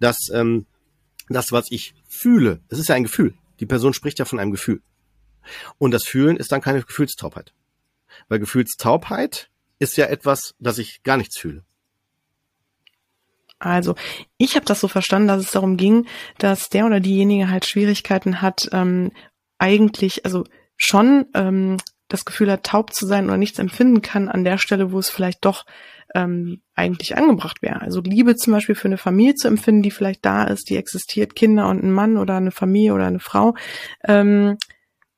dass 0.00 0.30
ähm, 0.32 0.64
das, 1.28 1.52
was 1.52 1.70
ich 1.70 1.92
fühle, 2.08 2.60
es 2.70 2.78
ist 2.78 2.88
ja 2.88 2.94
ein 2.94 3.02
Gefühl. 3.02 3.34
Die 3.60 3.66
Person 3.66 3.92
spricht 3.92 4.18
ja 4.18 4.24
von 4.24 4.40
einem 4.40 4.50
Gefühl. 4.50 4.80
Und 5.76 5.90
das 5.90 6.04
Fühlen 6.04 6.38
ist 6.38 6.52
dann 6.52 6.62
keine 6.62 6.80
Gefühlstaubheit. 6.80 7.52
Weil 8.28 8.38
Gefühlstaubheit 8.38 9.50
ist 9.78 9.98
ja 9.98 10.06
etwas, 10.06 10.54
dass 10.58 10.78
ich 10.78 11.02
gar 11.02 11.18
nichts 11.18 11.36
fühle. 11.36 11.62
Also, 13.58 13.94
ich 14.38 14.56
habe 14.56 14.64
das 14.64 14.80
so 14.80 14.88
verstanden, 14.88 15.28
dass 15.28 15.44
es 15.44 15.50
darum 15.50 15.76
ging, 15.76 16.06
dass 16.38 16.70
der 16.70 16.86
oder 16.86 16.98
diejenige 16.98 17.50
halt 17.50 17.66
Schwierigkeiten 17.66 18.40
hat, 18.40 18.70
ähm, 18.72 19.12
eigentlich, 19.58 20.24
also 20.24 20.44
schon 20.78 21.26
ähm, 21.34 21.76
das 22.12 22.24
Gefühl 22.24 22.50
hat, 22.50 22.64
taub 22.64 22.92
zu 22.92 23.06
sein 23.06 23.26
oder 23.26 23.36
nichts 23.36 23.58
empfinden 23.58 24.02
kann 24.02 24.28
an 24.28 24.44
der 24.44 24.58
Stelle, 24.58 24.92
wo 24.92 24.98
es 24.98 25.10
vielleicht 25.10 25.44
doch 25.44 25.64
ähm, 26.14 26.60
eigentlich 26.74 27.16
angebracht 27.16 27.62
wäre. 27.62 27.80
Also 27.80 28.00
Liebe 28.00 28.36
zum 28.36 28.52
Beispiel 28.52 28.74
für 28.74 28.88
eine 28.88 28.98
Familie 28.98 29.34
zu 29.34 29.48
empfinden, 29.48 29.82
die 29.82 29.90
vielleicht 29.90 30.24
da 30.24 30.44
ist, 30.44 30.68
die 30.68 30.76
existiert, 30.76 31.34
Kinder 31.34 31.68
und 31.68 31.82
ein 31.82 31.92
Mann 31.92 32.16
oder 32.16 32.36
eine 32.36 32.50
Familie 32.50 32.94
oder 32.94 33.06
eine 33.06 33.20
Frau. 33.20 33.54
Ähm, 34.04 34.58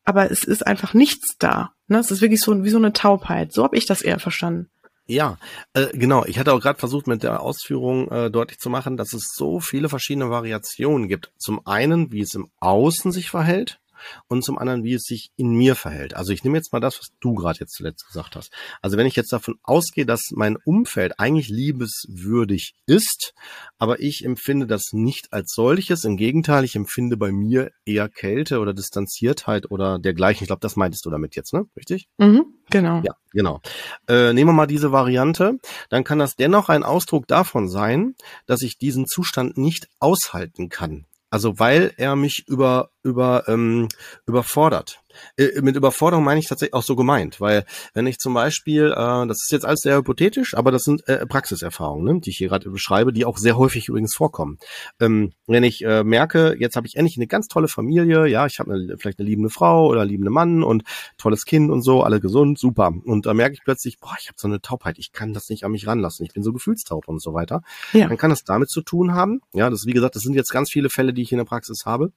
aber 0.05 0.31
es 0.31 0.45
ist 0.45 0.67
einfach 0.67 0.95
nichts 0.95 1.37
da. 1.39 1.73
Ne? 1.89 1.99
Es 1.99 2.11
ist 2.11 2.21
wirklich 2.21 2.41
so 2.41 2.65
wie 2.65 2.71
so 2.71 2.79
eine 2.79 2.93
Taubheit. 2.93 3.53
So 3.53 3.65
habe 3.65 3.77
ich 3.77 3.87
das 3.87 4.03
eher 4.03 4.19
verstanden. 4.19 4.69
Ja, 5.07 5.37
äh, 5.75 5.89
genau. 5.93 6.25
Ich 6.25 6.39
hatte 6.39 6.53
auch 6.53 6.61
gerade 6.61 6.79
versucht, 6.79 7.07
mit 7.07 7.23
der 7.23 7.43
Ausführung 7.43 8.11
äh, 8.11 8.31
deutlich 8.31 8.59
zu 8.59 8.71
machen, 8.71 8.97
dass 8.97 9.13
es 9.13 9.33
so 9.35 9.61
viele 9.61 9.89
verschiedene 9.89 10.31
Variationen 10.31 11.09
gibt. 11.09 11.33
Zum 11.37 11.67
einen, 11.67 12.11
wie 12.11 12.21
es 12.21 12.35
im 12.35 12.49
Außen 12.61 13.13
sich 13.13 13.29
verhält, 13.29 13.81
und 14.29 14.45
zum 14.45 14.59
anderen, 14.59 14.85
wie 14.85 14.95
es 14.95 15.05
sich 15.05 15.31
in 15.37 15.51
mir 15.51 15.75
verhält. 15.75 16.15
Also 16.15 16.33
ich 16.33 16.45
nehme 16.45 16.57
jetzt 16.57 16.73
mal 16.73 16.81
das, 16.81 16.99
was 16.99 17.09
du 17.21 17.35
gerade 17.35 17.61
jetzt 17.61 17.75
zuletzt 17.75 18.07
gesagt 18.07 18.37
hast. 18.37 18.53
Also 18.83 18.97
wenn 18.97 19.07
ich 19.07 19.17
jetzt 19.17 19.33
davon 19.33 19.57
ausgehe, 19.63 20.07
dass 20.07 20.31
mein 20.33 20.57
Umfeld 20.65 21.19
eigentlich 21.19 21.49
liebeswürdig 21.49 22.75
ist, 22.87 23.35
aber 23.79 24.01
ich 24.01 24.25
empfinde 24.25 24.67
das 24.67 24.93
nicht 24.93 25.33
als 25.33 25.53
solches. 25.55 26.05
Im 26.05 26.17
Gegenteil, 26.17 26.65
ich 26.65 26.77
empfinde 26.77 27.17
bei 27.17 27.33
mir 27.33 27.71
eher 27.85 28.09
Kälte 28.09 28.61
oder 28.61 28.75
Distanziertheit 28.75 29.71
oder 29.71 29.99
dergleichen. 29.99 30.45
Ich 30.45 30.49
glaube, 30.49 30.61
das 30.61 30.77
meintest 30.77 31.05
du 31.07 31.11
damit 31.11 31.37
jetzt, 31.37 31.53
ne? 31.53 31.67
Richtig? 31.77 32.09
Mhm, 32.19 32.45
genau. 32.71 33.03
Ja, 33.05 33.15
genau. 33.33 33.61
Äh, 34.09 34.33
nehmen 34.33 34.51
wir 34.51 34.55
mal 34.55 34.67
diese 34.67 34.93
Variante. 34.93 35.59
Dann 35.89 36.05
kann 36.05 36.19
das 36.19 36.37
dennoch 36.37 36.69
ein 36.69 36.83
Ausdruck 36.83 37.27
davon 37.27 37.69
sein, 37.69 38.15
dass 38.47 38.63
ich 38.63 38.79
diesen 38.79 39.07
Zustand 39.07 39.57
nicht 39.59 39.89
aushalten 40.01 40.69
kann. 40.69 41.07
Also 41.35 41.59
weil 41.59 41.93
er 41.97 42.15
mich 42.15 42.45
über 42.47 42.91
über 43.03 43.49
ähm, 43.49 43.89
überfordert. 44.25 45.01
Äh, 45.37 45.61
mit 45.63 45.77
Überforderung 45.77 46.25
meine 46.25 46.41
ich 46.41 46.49
tatsächlich 46.49 46.75
auch 46.75 46.83
so 46.83 46.97
gemeint, 46.97 47.41
weil 47.41 47.65
wenn 47.93 48.07
ich 48.07 48.19
zum 48.19 48.35
Beispiel, 48.35 48.93
äh, 48.93 49.27
das 49.27 49.43
ist 49.43 49.53
jetzt 49.53 49.65
alles 49.65 49.81
sehr 49.81 49.97
hypothetisch, 49.97 50.55
aber 50.55 50.71
das 50.71 50.85
sind 50.85 51.07
äh, 51.09 51.27
Praxiserfahrungen, 51.27 52.17
ne, 52.17 52.21
die 52.21 52.31
ich 52.31 52.39
hier 52.39 52.49
gerade 52.49 52.71
beschreibe, 52.71 53.13
die 53.13 53.25
auch 53.25 53.39
sehr 53.39 53.57
häufig 53.57 53.89
übrigens 53.89 54.15
vorkommen. 54.15 54.59
Ähm, 55.01 55.33
wenn 55.47 55.65
ich 55.65 55.85
äh, 55.85 56.05
merke, 56.05 56.57
jetzt 56.59 56.77
habe 56.77 56.87
ich 56.87 56.97
endlich 56.97 57.17
eine 57.17 57.27
ganz 57.27 57.49
tolle 57.49 57.69
Familie, 57.69 58.27
ja, 58.27 58.47
ich 58.47 58.59
habe 58.59 58.75
eine, 58.75 58.97
vielleicht 58.99 59.19
eine 59.19 59.29
liebende 59.29 59.51
Frau 59.51 59.87
oder 59.87 60.03
einen 60.03 60.11
liebenden 60.11 60.33
Mann 60.33 60.63
und 60.63 60.85
tolles 61.19 61.45
Kind 61.45 61.71
und 61.71 61.83
so, 61.83 62.03
alle 62.03 62.21
gesund, 62.21 62.59
super. 62.59 62.93
Und 63.05 63.27
da 63.27 63.35
merke 63.35 63.55
ich 63.55 63.63
plötzlich, 63.65 63.99
boah, 63.99 64.15
ich 64.21 64.29
habe 64.29 64.37
so 64.39 64.49
eine 64.49 64.61
Taubheit, 64.61 64.99
ich 64.99 65.13
kann 65.13 65.33
das 65.33 65.49
nicht 65.49 65.65
an 65.65 65.73
mich 65.73 65.87
ranlassen, 65.87 66.25
ich 66.27 66.33
bin 66.33 66.43
so 66.43 66.53
gefühlstaub 66.53 67.09
und 67.09 67.21
so 67.21 67.35
weiter. 67.35 67.63
Ja. 67.93 68.09
Dann 68.09 68.17
kann 68.17 68.31
das 68.31 68.45
damit 68.45 68.71
zu 68.71 68.83
tun 68.83 69.15
haben. 69.15 69.41
Ja, 69.53 69.71
das 69.71 69.87
wie 69.87 69.93
gesagt, 69.93 70.17
das 70.17 70.23
sind 70.23 70.35
jetzt 70.35 70.51
ganz 70.51 70.71
viele 70.71 70.91
Fälle, 70.91 71.13
die 71.13 71.23
ich 71.23 71.33
in 71.33 71.39
der 71.39 71.45
Praxis 71.45 71.85
habe 71.85 72.13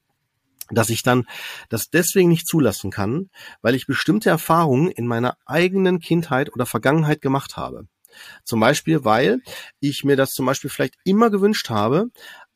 dass 0.70 0.90
ich 0.90 1.02
dann 1.02 1.26
das 1.68 1.88
deswegen 1.90 2.28
nicht 2.28 2.46
zulassen 2.46 2.90
kann, 2.90 3.30
weil 3.62 3.74
ich 3.74 3.86
bestimmte 3.86 4.30
Erfahrungen 4.30 4.90
in 4.90 5.06
meiner 5.06 5.36
eigenen 5.46 6.00
Kindheit 6.00 6.52
oder 6.52 6.66
Vergangenheit 6.66 7.20
gemacht 7.20 7.56
habe. 7.56 7.86
Zum 8.44 8.60
Beispiel, 8.60 9.04
weil 9.04 9.40
ich 9.80 10.04
mir 10.04 10.16
das 10.16 10.30
zum 10.30 10.46
Beispiel 10.46 10.70
vielleicht 10.70 10.94
immer 11.04 11.30
gewünscht 11.30 11.70
habe, 11.70 12.06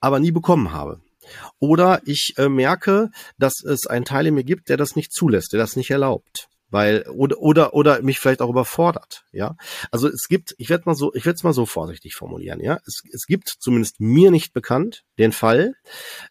aber 0.01 0.19
nie 0.19 0.33
bekommen 0.33 0.73
habe. 0.73 1.01
Oder 1.61 2.01
ich 2.05 2.35
äh, 2.37 2.49
merke, 2.49 3.11
dass 3.39 3.63
es 3.63 3.87
einen 3.87 4.05
Teil 4.05 4.27
in 4.27 4.35
mir 4.35 4.45
gibt, 4.45 4.69
der 4.69 4.77
das 4.77 4.97
nicht 4.97 5.13
zulässt, 5.13 5.53
der 5.53 5.61
das 5.61 5.77
nicht 5.77 5.91
erlaubt 5.91 6.49
weil 6.73 7.05
oder 7.09 7.41
oder 7.43 7.75
oder 7.75 8.03
mich 8.03 8.19
vielleicht 8.19 8.41
auch 8.41 8.49
überfordert, 8.49 9.25
ja. 9.31 9.57
Also 9.91 10.09
es 10.09 10.27
gibt, 10.27 10.55
ich 10.57 10.71
werde 10.71 10.85
mal 10.87 10.95
so, 10.95 11.13
ich 11.15 11.27
werde 11.27 11.37
es 11.37 11.43
mal 11.43 11.53
so 11.53 11.67
vorsichtig 11.67 12.15
formulieren, 12.15 12.61
ja. 12.61 12.79
Es, 12.87 13.03
es 13.13 13.27
gibt 13.27 13.49
zumindest 13.61 14.01
mir 14.01 14.31
nicht 14.31 14.55
bekannt 14.55 15.05
den 15.19 15.33
Fall, 15.33 15.75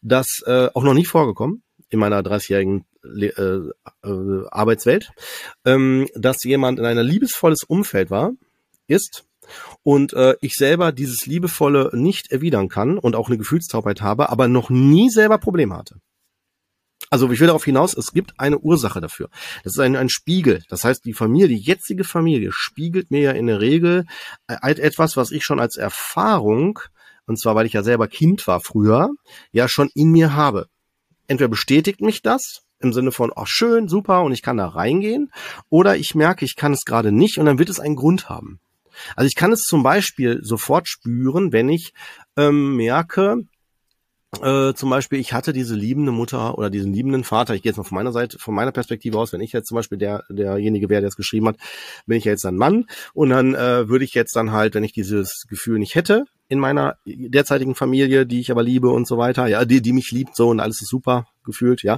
dass 0.02 0.41
äh, 0.48 0.70
auch 0.74 0.84
noch 0.84 0.96
nie 0.96 1.06
vorgekommen, 1.06 1.63
in 1.91 1.99
meiner 1.99 2.21
30-jährigen 2.21 2.86
äh, 3.04 3.27
äh, 3.27 3.71
Arbeitswelt, 4.49 5.12
ähm, 5.65 6.08
dass 6.15 6.43
jemand 6.43 6.80
in 6.80 6.86
einer 6.86 7.04
liebesvolles 7.04 7.63
Umfeld 7.63 8.10
war, 8.10 8.32
ist 8.88 9.25
und 9.84 10.13
äh, 10.13 10.36
ich 10.41 10.54
selber 10.56 10.91
dieses 10.91 11.25
liebevolle 11.25 11.91
nicht 11.93 12.32
erwidern 12.32 12.69
kann 12.69 12.97
und 12.97 13.15
auch 13.15 13.27
eine 13.27 13.38
Gefühlstaubheit 13.38 14.01
habe, 14.01 14.30
aber 14.30 14.47
noch 14.47 14.69
nie 14.69 15.10
selber 15.10 15.38
Probleme 15.38 15.75
hatte. 15.75 15.97
Also 17.10 17.30
ich 17.30 17.41
will 17.41 17.47
darauf 17.47 17.65
hinaus, 17.65 17.93
es 17.97 18.13
gibt 18.13 18.39
eine 18.39 18.60
Ursache 18.60 19.01
dafür. 19.01 19.30
Das 19.63 19.73
ist 19.73 19.80
ein, 19.80 19.97
ein 19.97 20.08
Spiegel. 20.08 20.63
Das 20.69 20.86
heißt, 20.86 21.04
die 21.04 21.13
Familie, 21.13 21.49
die 21.49 21.58
jetzige 21.58 22.06
Familie 22.06 22.51
spiegelt 22.54 23.12
mir 23.12 23.19
ja 23.19 23.32
in 23.32 23.47
der 23.47 23.60
Regel 23.60 24.06
äh, 24.47 24.56
etwas, 24.62 25.17
was 25.17 25.32
ich 25.32 25.43
schon 25.43 25.60
als 25.60 25.75
Erfahrung, 25.75 26.80
und 27.25 27.38
zwar 27.38 27.56
weil 27.56 27.65
ich 27.65 27.73
ja 27.73 27.84
selber 27.84 28.08
Kind 28.08 28.47
war 28.47 28.62
früher, 28.62 29.10
ja 29.51 29.67
schon 29.67 29.89
in 29.93 30.12
mir 30.12 30.36
habe 30.36 30.67
entweder 31.27 31.49
bestätigt 31.49 32.01
mich 32.01 32.21
das 32.21 32.63
im 32.79 32.93
Sinne 32.93 33.12
von, 33.12 33.31
oh 33.36 33.45
schön, 33.45 33.88
super 33.88 34.23
und 34.23 34.31
ich 34.31 34.41
kann 34.41 34.57
da 34.57 34.67
reingehen, 34.67 35.31
oder 35.69 35.97
ich 35.97 36.15
merke, 36.15 36.45
ich 36.45 36.55
kann 36.55 36.73
es 36.73 36.84
gerade 36.84 37.12
nicht 37.12 37.38
und 37.38 37.45
dann 37.45 37.60
wird 37.60 37.69
es 37.69 37.79
einen 37.79 37.95
Grund 37.95 38.29
haben. 38.29 38.60
Also 39.15 39.27
ich 39.27 39.36
kann 39.36 39.51
es 39.51 39.62
zum 39.62 39.84
Beispiel 39.84 40.39
sofort 40.43 40.88
spüren, 40.88 41.51
wenn 41.51 41.69
ich 41.69 41.93
ähm, 42.38 42.75
merke, 42.75 43.38
äh, 44.41 44.73
zum 44.73 44.89
Beispiel, 44.89 45.19
ich 45.19 45.34
hatte 45.34 45.51
diese 45.51 45.75
liebende 45.75 46.12
Mutter 46.12 46.57
oder 46.57 46.69
diesen 46.69 46.93
liebenden 46.93 47.25
Vater, 47.25 47.53
ich 47.53 47.63
gehe 47.63 47.71
jetzt 47.71 47.77
mal 47.77 47.84
von 47.84 47.95
meiner 47.95 48.13
Seite, 48.13 48.39
von 48.39 48.55
meiner 48.55 48.71
Perspektive 48.71 49.17
aus, 49.17 49.34
wenn 49.34 49.41
ich 49.41 49.51
jetzt 49.51 49.67
zum 49.67 49.75
Beispiel 49.75 49.97
der, 49.97 50.23
derjenige 50.29 50.89
wäre, 50.89 51.01
der 51.01 51.10
es 51.10 51.17
geschrieben 51.17 51.49
hat, 51.49 51.57
bin 52.05 52.17
ich 52.17 52.25
ja 52.25 52.31
jetzt 52.31 52.45
ein 52.45 52.55
Mann 52.55 52.86
und 53.13 53.29
dann 53.29 53.55
äh, 53.55 53.89
würde 53.89 54.05
ich 54.05 54.13
jetzt 54.13 54.36
dann 54.36 54.51
halt, 54.51 54.73
wenn 54.73 54.86
ich 54.86 54.93
dieses 54.93 55.45
Gefühl 55.49 55.79
nicht 55.79 55.95
hätte, 55.95 56.25
in 56.51 56.59
meiner 56.59 56.97
derzeitigen 57.05 57.75
Familie, 57.75 58.25
die 58.25 58.41
ich 58.41 58.51
aber 58.51 58.61
liebe 58.61 58.89
und 58.89 59.07
so 59.07 59.17
weiter, 59.17 59.47
ja, 59.47 59.63
die, 59.63 59.81
die 59.81 59.93
mich 59.93 60.11
liebt 60.11 60.35
so 60.35 60.49
und 60.49 60.59
alles 60.59 60.81
ist 60.81 60.89
super 60.89 61.27
gefühlt, 61.45 61.81
ja, 61.81 61.97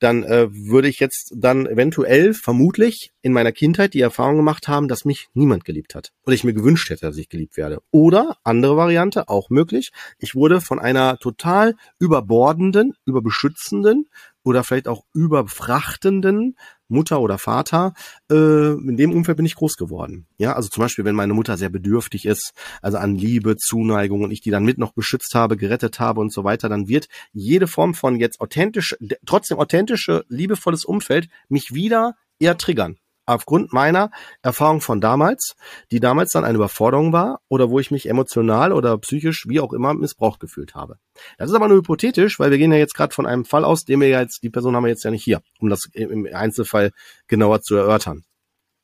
dann 0.00 0.24
äh, 0.24 0.48
würde 0.50 0.88
ich 0.88 0.98
jetzt 0.98 1.32
dann 1.36 1.66
eventuell 1.66 2.34
vermutlich 2.34 3.12
in 3.22 3.32
meiner 3.32 3.52
Kindheit 3.52 3.94
die 3.94 4.00
Erfahrung 4.00 4.36
gemacht 4.36 4.66
haben, 4.66 4.88
dass 4.88 5.04
mich 5.04 5.28
niemand 5.32 5.64
geliebt 5.64 5.94
hat 5.94 6.10
oder 6.26 6.34
ich 6.34 6.42
mir 6.42 6.54
gewünscht 6.54 6.90
hätte, 6.90 7.06
dass 7.06 7.16
ich 7.16 7.28
geliebt 7.28 7.56
werde. 7.56 7.82
Oder 7.92 8.36
andere 8.42 8.76
Variante, 8.76 9.28
auch 9.28 9.48
möglich, 9.48 9.92
ich 10.18 10.34
wurde 10.34 10.60
von 10.60 10.80
einer 10.80 11.16
total 11.18 11.76
überbordenden, 12.00 12.94
überbeschützenden 13.06 14.08
oder 14.42 14.64
vielleicht 14.64 14.88
auch 14.88 15.04
überfrachtenden 15.14 16.56
Mutter 16.88 17.20
oder 17.20 17.38
Vater, 17.38 17.94
äh, 18.30 18.72
in 18.72 18.96
dem 18.96 19.12
Umfeld 19.12 19.36
bin 19.36 19.46
ich 19.46 19.54
groß 19.54 19.74
geworden. 19.76 20.26
Ja, 20.38 20.54
also 20.54 20.68
zum 20.68 20.82
Beispiel, 20.82 21.04
wenn 21.04 21.14
meine 21.14 21.34
Mutter 21.34 21.56
sehr 21.56 21.70
bedürftig 21.70 22.26
ist, 22.26 22.52
also 22.82 22.98
an 22.98 23.14
Liebe, 23.14 23.56
Zuneigung 23.56 24.22
und 24.22 24.30
ich 24.30 24.40
die 24.40 24.50
dann 24.50 24.64
mit 24.64 24.78
noch 24.78 24.92
beschützt 24.92 25.34
habe, 25.34 25.56
gerettet 25.56 26.00
habe 26.00 26.20
und 26.20 26.32
so 26.32 26.44
weiter, 26.44 26.68
dann 26.68 26.88
wird 26.88 27.08
jede 27.32 27.66
Form 27.66 27.94
von 27.94 28.16
jetzt 28.16 28.40
authentisch, 28.40 28.96
trotzdem 29.26 29.58
authentische, 29.58 30.24
liebevolles 30.28 30.84
Umfeld 30.84 31.28
mich 31.48 31.74
wieder 31.74 32.14
eher 32.38 32.56
triggern 32.58 32.96
aufgrund 33.26 33.72
meiner 33.72 34.10
Erfahrung 34.42 34.80
von 34.80 35.00
damals, 35.00 35.56
die 35.90 36.00
damals 36.00 36.30
dann 36.30 36.44
eine 36.44 36.56
Überforderung 36.56 37.12
war 37.12 37.40
oder 37.48 37.70
wo 37.70 37.80
ich 37.80 37.90
mich 37.90 38.08
emotional 38.08 38.72
oder 38.72 38.96
psychisch 38.98 39.46
wie 39.48 39.60
auch 39.60 39.72
immer 39.72 39.94
missbraucht 39.94 40.40
gefühlt 40.40 40.74
habe. 40.74 40.98
Das 41.38 41.50
ist 41.50 41.56
aber 41.56 41.68
nur 41.68 41.78
hypothetisch, 41.78 42.38
weil 42.38 42.50
wir 42.50 42.58
gehen 42.58 42.72
ja 42.72 42.78
jetzt 42.78 42.94
gerade 42.94 43.14
von 43.14 43.26
einem 43.26 43.44
Fall 43.44 43.64
aus, 43.64 43.84
den 43.84 44.00
wir 44.00 44.08
ja 44.08 44.20
jetzt, 44.20 44.42
die 44.42 44.50
Person 44.50 44.76
haben 44.76 44.84
wir 44.84 44.90
jetzt 44.90 45.04
ja 45.04 45.10
nicht 45.10 45.24
hier, 45.24 45.40
um 45.60 45.68
das 45.68 45.88
im 45.92 46.28
Einzelfall 46.32 46.92
genauer 47.26 47.62
zu 47.62 47.76
erörtern. 47.76 48.24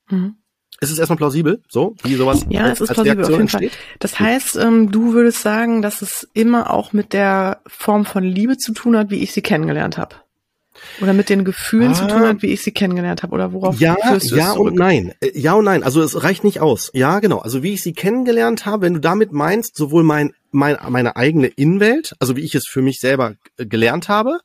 Mhm. 0.08 0.36
Ist 0.82 0.90
es 0.90 0.98
erstmal 0.98 1.18
plausibel, 1.18 1.62
so 1.68 1.94
wie 2.04 2.14
sowas 2.14 2.46
ja, 2.48 2.68
es 2.68 2.80
ist 2.80 2.92
plausibel 2.94 3.18
Reaktion 3.18 3.24
auf 3.24 3.30
jeden 3.30 3.40
entsteht? 3.42 3.72
Fall. 3.72 3.96
Das 3.98 4.18
heißt, 4.18 4.56
ähm, 4.56 4.90
du 4.90 5.12
würdest 5.12 5.42
sagen, 5.42 5.82
dass 5.82 6.00
es 6.00 6.26
immer 6.32 6.70
auch 6.70 6.94
mit 6.94 7.12
der 7.12 7.60
Form 7.66 8.06
von 8.06 8.24
Liebe 8.24 8.56
zu 8.56 8.72
tun 8.72 8.96
hat, 8.96 9.10
wie 9.10 9.22
ich 9.22 9.32
sie 9.32 9.42
kennengelernt 9.42 9.98
habe. 9.98 10.16
Oder 11.00 11.12
mit 11.12 11.28
den 11.28 11.44
Gefühlen 11.44 11.92
ah, 11.92 11.94
zu 11.94 12.06
tun 12.06 12.20
hat, 12.22 12.42
wie 12.42 12.48
ich 12.48 12.62
sie 12.62 12.72
kennengelernt 12.72 13.22
habe, 13.22 13.34
oder 13.34 13.52
worauf 13.52 13.78
ja, 13.78 13.96
führst 13.96 14.30
du 14.30 14.36
ja 14.36 14.52
und 14.52 14.76
nein, 14.76 15.12
äh, 15.20 15.38
ja 15.38 15.54
und 15.54 15.64
nein. 15.64 15.82
Also 15.82 16.02
es 16.02 16.22
reicht 16.22 16.44
nicht 16.44 16.60
aus. 16.60 16.90
Ja, 16.94 17.20
genau. 17.20 17.38
Also 17.38 17.62
wie 17.62 17.74
ich 17.74 17.82
sie 17.82 17.92
kennengelernt 17.92 18.66
habe, 18.66 18.86
wenn 18.86 18.94
du 18.94 19.00
damit 19.00 19.32
meinst, 19.32 19.76
sowohl 19.76 20.02
mein, 20.02 20.32
mein 20.50 20.76
meine 20.88 21.16
eigene 21.16 21.46
Innenwelt, 21.46 22.14
also 22.18 22.36
wie 22.36 22.42
ich 22.42 22.54
es 22.54 22.66
für 22.66 22.82
mich 22.82 23.00
selber 23.00 23.34
gelernt 23.56 24.08
habe, 24.08 24.40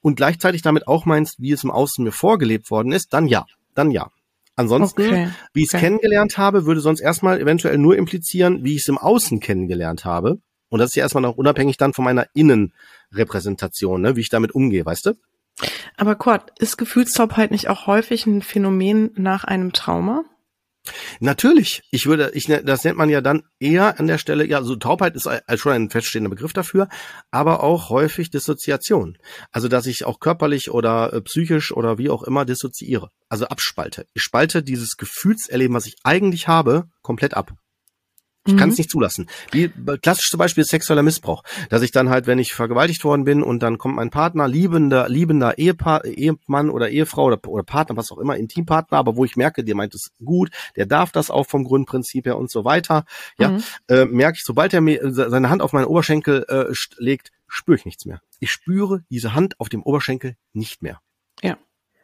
und 0.00 0.16
gleichzeitig 0.16 0.62
damit 0.62 0.86
auch 0.86 1.04
meinst, 1.04 1.40
wie 1.40 1.52
es 1.52 1.64
im 1.64 1.70
Außen 1.70 2.04
mir 2.04 2.12
vorgelebt 2.12 2.70
worden 2.70 2.92
ist, 2.92 3.12
dann 3.12 3.26
ja, 3.26 3.46
dann 3.74 3.90
ja. 3.90 4.10
Ansonsten, 4.58 5.02
okay. 5.02 5.28
wie 5.52 5.60
ich 5.60 5.68
es 5.68 5.74
okay. 5.74 5.84
kennengelernt 5.84 6.36
habe, 6.36 6.66
würde 6.66 6.80
sonst 6.80 7.00
erstmal 7.00 7.40
eventuell 7.40 7.78
nur 7.78 7.96
implizieren, 7.96 8.64
wie 8.64 8.74
ich 8.74 8.80
es 8.80 8.88
im 8.88 8.98
Außen 8.98 9.38
kennengelernt 9.38 10.04
habe. 10.04 10.40
Und 10.68 10.80
das 10.80 10.90
ist 10.90 10.96
ja 10.96 11.04
erstmal 11.04 11.22
noch 11.22 11.36
unabhängig 11.36 11.76
dann 11.76 11.92
von 11.92 12.04
meiner 12.04 12.26
Innenrepräsentation, 12.34 14.02
ne, 14.02 14.16
wie 14.16 14.20
ich 14.20 14.30
damit 14.30 14.52
umgehe, 14.56 14.84
weißt 14.84 15.06
du? 15.06 15.12
Aber 15.96 16.14
Kurt, 16.14 16.52
ist 16.58 16.76
Gefühlstaubheit 16.76 17.50
nicht 17.50 17.68
auch 17.68 17.86
häufig 17.86 18.26
ein 18.26 18.42
Phänomen 18.42 19.10
nach 19.16 19.44
einem 19.44 19.72
Trauma? 19.72 20.24
Natürlich. 21.20 21.82
Ich 21.90 22.06
würde, 22.06 22.30
ich, 22.34 22.48
ne, 22.48 22.62
das 22.64 22.84
nennt 22.84 22.96
man 22.96 23.10
ja 23.10 23.20
dann 23.20 23.42
eher 23.58 23.98
an 23.98 24.06
der 24.06 24.18
Stelle, 24.18 24.46
ja, 24.46 24.62
so 24.62 24.76
Taubheit 24.76 25.14
ist 25.16 25.28
schon 25.56 25.72
ein 25.72 25.90
feststehender 25.90 26.30
Begriff 26.30 26.52
dafür, 26.52 26.88
aber 27.30 27.62
auch 27.62 27.90
häufig 27.90 28.30
Dissoziation. 28.30 29.18
Also, 29.52 29.68
dass 29.68 29.86
ich 29.86 30.04
auch 30.04 30.20
körperlich 30.20 30.70
oder 30.70 31.12
äh, 31.12 31.20
psychisch 31.20 31.72
oder 31.72 31.98
wie 31.98 32.10
auch 32.10 32.22
immer 32.22 32.44
dissoziiere. 32.44 33.10
Also 33.28 33.46
abspalte. 33.46 34.06
Ich 34.14 34.22
spalte 34.22 34.62
dieses 34.62 34.96
Gefühlserleben, 34.96 35.74
was 35.74 35.86
ich 35.86 35.96
eigentlich 36.04 36.48
habe, 36.48 36.88
komplett 37.02 37.34
ab. 37.34 37.52
Ich 38.48 38.54
mhm. 38.54 38.58
kann 38.58 38.70
es 38.70 38.78
nicht 38.78 38.90
zulassen. 38.90 39.28
Wie 39.52 39.70
klassisches 40.00 40.36
Beispiel 40.38 40.62
ist 40.62 40.70
sexueller 40.70 41.02
Missbrauch, 41.02 41.42
dass 41.68 41.82
ich 41.82 41.90
dann 41.90 42.08
halt, 42.08 42.26
wenn 42.26 42.38
ich 42.38 42.54
vergewaltigt 42.54 43.04
worden 43.04 43.24
bin 43.24 43.42
und 43.42 43.62
dann 43.62 43.76
kommt 43.76 43.94
mein 43.96 44.08
Partner, 44.08 44.48
liebender, 44.48 45.06
liebender 45.08 45.58
Ehepa 45.58 45.98
Ehemann 45.98 46.70
oder 46.70 46.88
Ehefrau 46.88 47.26
oder, 47.26 47.38
oder 47.46 47.62
Partner, 47.62 47.98
was 47.98 48.10
auch 48.10 48.16
immer, 48.16 48.36
Intimpartner, 48.36 48.96
aber 48.96 49.16
wo 49.16 49.26
ich 49.26 49.36
merke, 49.36 49.64
der 49.64 49.74
meint 49.74 49.94
es 49.94 50.12
gut, 50.24 50.50
der 50.76 50.86
darf 50.86 51.12
das 51.12 51.30
auch 51.30 51.46
vom 51.46 51.64
Grundprinzip 51.64 52.24
her 52.24 52.38
und 52.38 52.50
so 52.50 52.64
weiter. 52.64 53.04
Ja, 53.38 53.50
mhm. 53.50 53.64
äh, 53.88 54.06
merke 54.06 54.38
ich, 54.38 54.44
sobald 54.44 54.72
er 54.72 54.80
mir 54.80 55.00
seine 55.12 55.50
Hand 55.50 55.60
auf 55.60 55.74
meinen 55.74 55.84
Oberschenkel 55.84 56.46
äh, 56.48 56.72
legt, 56.96 57.30
spüre 57.46 57.76
ich 57.76 57.84
nichts 57.84 58.06
mehr. 58.06 58.22
Ich 58.40 58.50
spüre 58.50 59.04
diese 59.10 59.34
Hand 59.34 59.60
auf 59.60 59.68
dem 59.68 59.82
Oberschenkel 59.82 60.36
nicht 60.54 60.80
mehr. 60.80 61.02
Ja. 61.42 61.58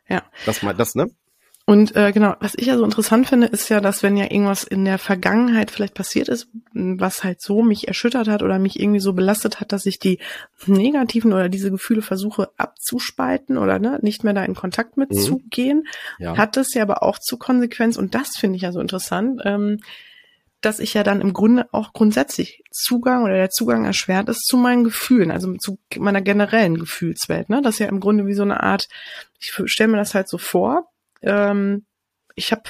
Ja. 0.09 0.23
Das 0.45 0.63
mal 0.63 0.75
das, 0.75 0.95
ne? 0.95 1.11
Und 1.67 1.97
äh, 1.97 2.13
genau, 2.13 2.35
was 2.41 2.55
ich 2.57 2.67
ja 2.67 2.77
so 2.77 2.85
interessant 2.85 3.27
finde, 3.27 3.47
ist 3.47 3.71
ja, 3.71 3.81
dass 3.81 4.03
wenn 4.03 4.19
ja 4.19 4.31
irgendwas 4.31 4.65
in 4.65 4.85
der 4.85 4.99
Vergangenheit 4.99 5.71
vielleicht 5.71 5.95
passiert 5.95 6.29
ist, 6.29 6.49
was 6.75 7.25
halt 7.25 7.41
so 7.41 7.63
mich 7.63 7.89
erschüttert 7.89 8.29
hat 8.29 8.43
oder 8.43 8.59
mich 8.59 8.79
irgendwie 8.79 9.01
so 9.01 9.15
belastet 9.15 9.61
hat, 9.61 9.73
dass 9.73 9.87
ich 9.87 9.99
die 9.99 10.19
negativen 10.67 11.33
oder 11.33 11.49
diese 11.49 11.71
Gefühle 11.71 12.03
versuche 12.03 12.51
abzuspalten 12.59 13.57
oder 13.57 13.79
ne, 13.79 13.99
nicht 14.03 14.25
mehr 14.25 14.35
da 14.35 14.45
in 14.45 14.55
Kontakt 14.55 14.99
mit 14.99 15.11
mhm. 15.13 15.17
zu 15.17 15.41
gehen, 15.49 15.85
ja. 16.19 16.37
hat 16.37 16.59
das 16.59 16.75
ja 16.75 16.83
aber 16.83 17.03
auch 17.03 17.19
zur 17.19 17.39
Konsequenz, 17.39 17.97
und 17.97 18.15
das 18.15 18.37
finde 18.37 18.57
ich 18.57 18.63
ja 18.63 18.73
so 18.73 18.81
interessant, 18.81 19.41
ähm, 19.45 19.81
dass 20.61 20.81
ich 20.81 20.93
ja 20.93 21.03
dann 21.03 21.23
im 21.23 21.33
Grunde 21.33 21.67
auch 21.73 21.95
grundsätzlich 21.95 22.63
Zugang 22.71 23.25
oder 23.25 23.35
der 23.35 23.51
Zugang 23.51 23.87
erschwert 23.87 24.29
ist 24.29 24.47
zu 24.47 24.59
meinen 24.59 24.85
Gefühlen, 24.85 25.31
also 25.31 25.55
zu 25.55 25.79
meiner 25.97 26.21
generellen 26.21 26.79
Gefühlswelt. 26.79 27.49
Ne? 27.49 27.63
Das 27.63 27.77
ist 27.77 27.79
ja 27.81 27.87
im 27.87 28.01
Grunde 28.01 28.27
wie 28.27 28.35
so 28.35 28.43
eine 28.43 28.63
Art, 28.63 28.89
ich 29.39 29.53
stelle 29.67 29.91
mir 29.91 29.97
das 29.99 30.15
halt 30.15 30.29
so 30.29 30.39
vor, 30.39 30.91
ähm, 31.25 31.87
ich 32.35 32.53
habe 32.53 32.63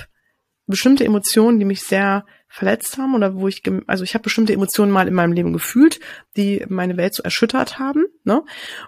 bestimmte 0.66 1.04
Emotionen, 1.04 1.58
die 1.58 1.64
mich 1.64 1.82
sehr 1.82 2.24
verletzt 2.48 2.98
haben 2.98 3.14
oder 3.14 3.34
wo 3.34 3.48
ich, 3.48 3.62
also 3.86 4.04
ich 4.04 4.14
habe 4.14 4.22
bestimmte 4.22 4.52
Emotionen 4.52 4.92
mal 4.92 5.08
in 5.08 5.14
meinem 5.14 5.32
Leben 5.32 5.52
gefühlt, 5.52 6.00
die 6.36 6.64
meine 6.68 6.96
Welt 6.96 7.14
so 7.14 7.22
erschüttert 7.22 7.78
haben, 7.78 8.04
ne? 8.24 8.42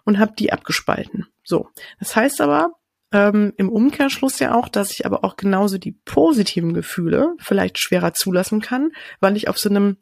Und 0.04 0.18
habe 0.18 0.34
die 0.38 0.52
abgespalten. 0.52 1.26
So, 1.42 1.68
das 1.98 2.14
heißt 2.16 2.40
aber 2.40 2.72
ähm, 3.12 3.52
im 3.56 3.68
Umkehrschluss 3.68 4.38
ja 4.38 4.54
auch, 4.54 4.68
dass 4.68 4.92
ich 4.92 5.06
aber 5.06 5.24
auch 5.24 5.36
genauso 5.36 5.78
die 5.78 5.92
positiven 5.92 6.74
Gefühle 6.74 7.34
vielleicht 7.38 7.78
schwerer 7.78 8.14
zulassen 8.14 8.60
kann, 8.60 8.90
weil 9.20 9.36
ich 9.36 9.48
auf 9.48 9.58
so 9.58 9.68
einem 9.68 9.96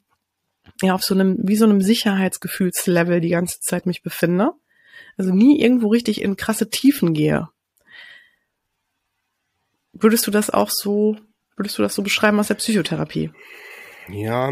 ja 0.83 0.95
auf 0.95 1.05
so 1.05 1.15
einem 1.15 1.37
wie 1.43 1.57
so 1.57 1.65
einem 1.65 1.81
Sicherheitsgefühlslevel 1.81 3.21
die 3.21 3.31
ganze 3.31 3.61
Zeit 3.61 3.87
mich 3.87 4.03
befinde. 4.03 4.53
Also 5.17 5.33
nie 5.33 5.61
irgendwo 5.61 5.89
richtig 5.89 6.23
in 6.23 6.37
krasse 6.37 6.71
Tiefen 6.71 7.15
gehe. 7.15 7.49
Würdest 9.95 10.27
du 10.27 10.31
das 10.31 10.51
auch 10.51 10.71
so, 10.71 11.17
würdest 11.57 11.79
du 11.79 11.83
das 11.83 11.95
so 11.95 12.03
beschreiben 12.03 12.39
aus 12.41 12.49
der 12.49 12.55
Psychotherapie? 12.55 13.31
Ja, 14.09 14.51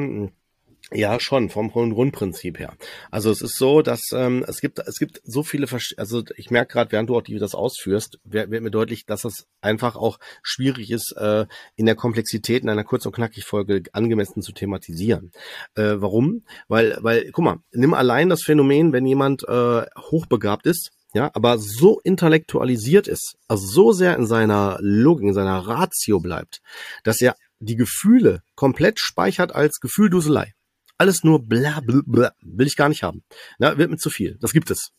ja, 0.94 1.18
schon, 1.20 1.48
vom 1.48 1.70
Grundprinzip 1.70 2.58
her. 2.58 2.74
Also 3.10 3.30
es 3.30 3.40
ist 3.40 3.56
so, 3.56 3.80
dass 3.80 4.10
ähm, 4.12 4.44
es 4.46 4.60
gibt 4.60 4.78
es 4.78 4.98
gibt 4.98 5.22
so 5.24 5.42
viele, 5.42 5.66
also 5.96 6.22
ich 6.36 6.50
merke 6.50 6.72
gerade, 6.72 6.92
während 6.92 7.08
du 7.08 7.16
auch 7.16 7.22
die 7.22 7.38
das 7.38 7.54
ausführst, 7.54 8.18
wird, 8.24 8.50
wird 8.50 8.62
mir 8.62 8.70
deutlich, 8.70 9.06
dass 9.06 9.24
es 9.24 9.46
einfach 9.62 9.96
auch 9.96 10.18
schwierig 10.42 10.90
ist, 10.90 11.12
äh, 11.16 11.46
in 11.76 11.86
der 11.86 11.94
Komplexität 11.94 12.62
in 12.62 12.68
einer 12.68 12.84
kurz 12.84 13.06
und 13.06 13.14
knackig 13.14 13.44
Folge 13.44 13.84
angemessen 13.92 14.42
zu 14.42 14.52
thematisieren. 14.52 15.32
Äh, 15.74 15.94
warum? 15.96 16.44
Weil, 16.68 16.98
weil, 17.00 17.30
guck 17.32 17.44
mal, 17.44 17.58
nimm 17.72 17.94
allein 17.94 18.28
das 18.28 18.42
Phänomen, 18.42 18.92
wenn 18.92 19.06
jemand 19.06 19.48
äh, 19.48 19.86
hochbegabt 20.10 20.66
ist, 20.66 20.90
ja, 21.14 21.30
aber 21.34 21.58
so 21.58 22.00
intellektualisiert 22.00 23.06
ist, 23.06 23.36
also 23.48 23.66
so 23.66 23.92
sehr 23.92 24.16
in 24.16 24.26
seiner 24.26 24.78
Logik, 24.80 25.28
in 25.28 25.34
seiner 25.34 25.58
Ratio 25.58 26.20
bleibt, 26.20 26.60
dass 27.04 27.20
er 27.20 27.36
die 27.60 27.76
Gefühle 27.76 28.42
komplett 28.54 28.98
speichert 28.98 29.54
als 29.54 29.80
Gefühlduselei. 29.80 30.52
Alles 30.98 31.24
nur 31.24 31.44
bla, 31.44 31.80
bla, 31.80 32.00
bla 32.06 32.32
will 32.42 32.66
ich 32.66 32.76
gar 32.76 32.88
nicht 32.88 33.02
haben. 33.02 33.24
Na, 33.58 33.76
wird 33.76 33.90
mir 33.90 33.96
zu 33.96 34.08
viel. 34.08 34.38
Das 34.40 34.52
gibt 34.52 34.70
es. 34.70 34.92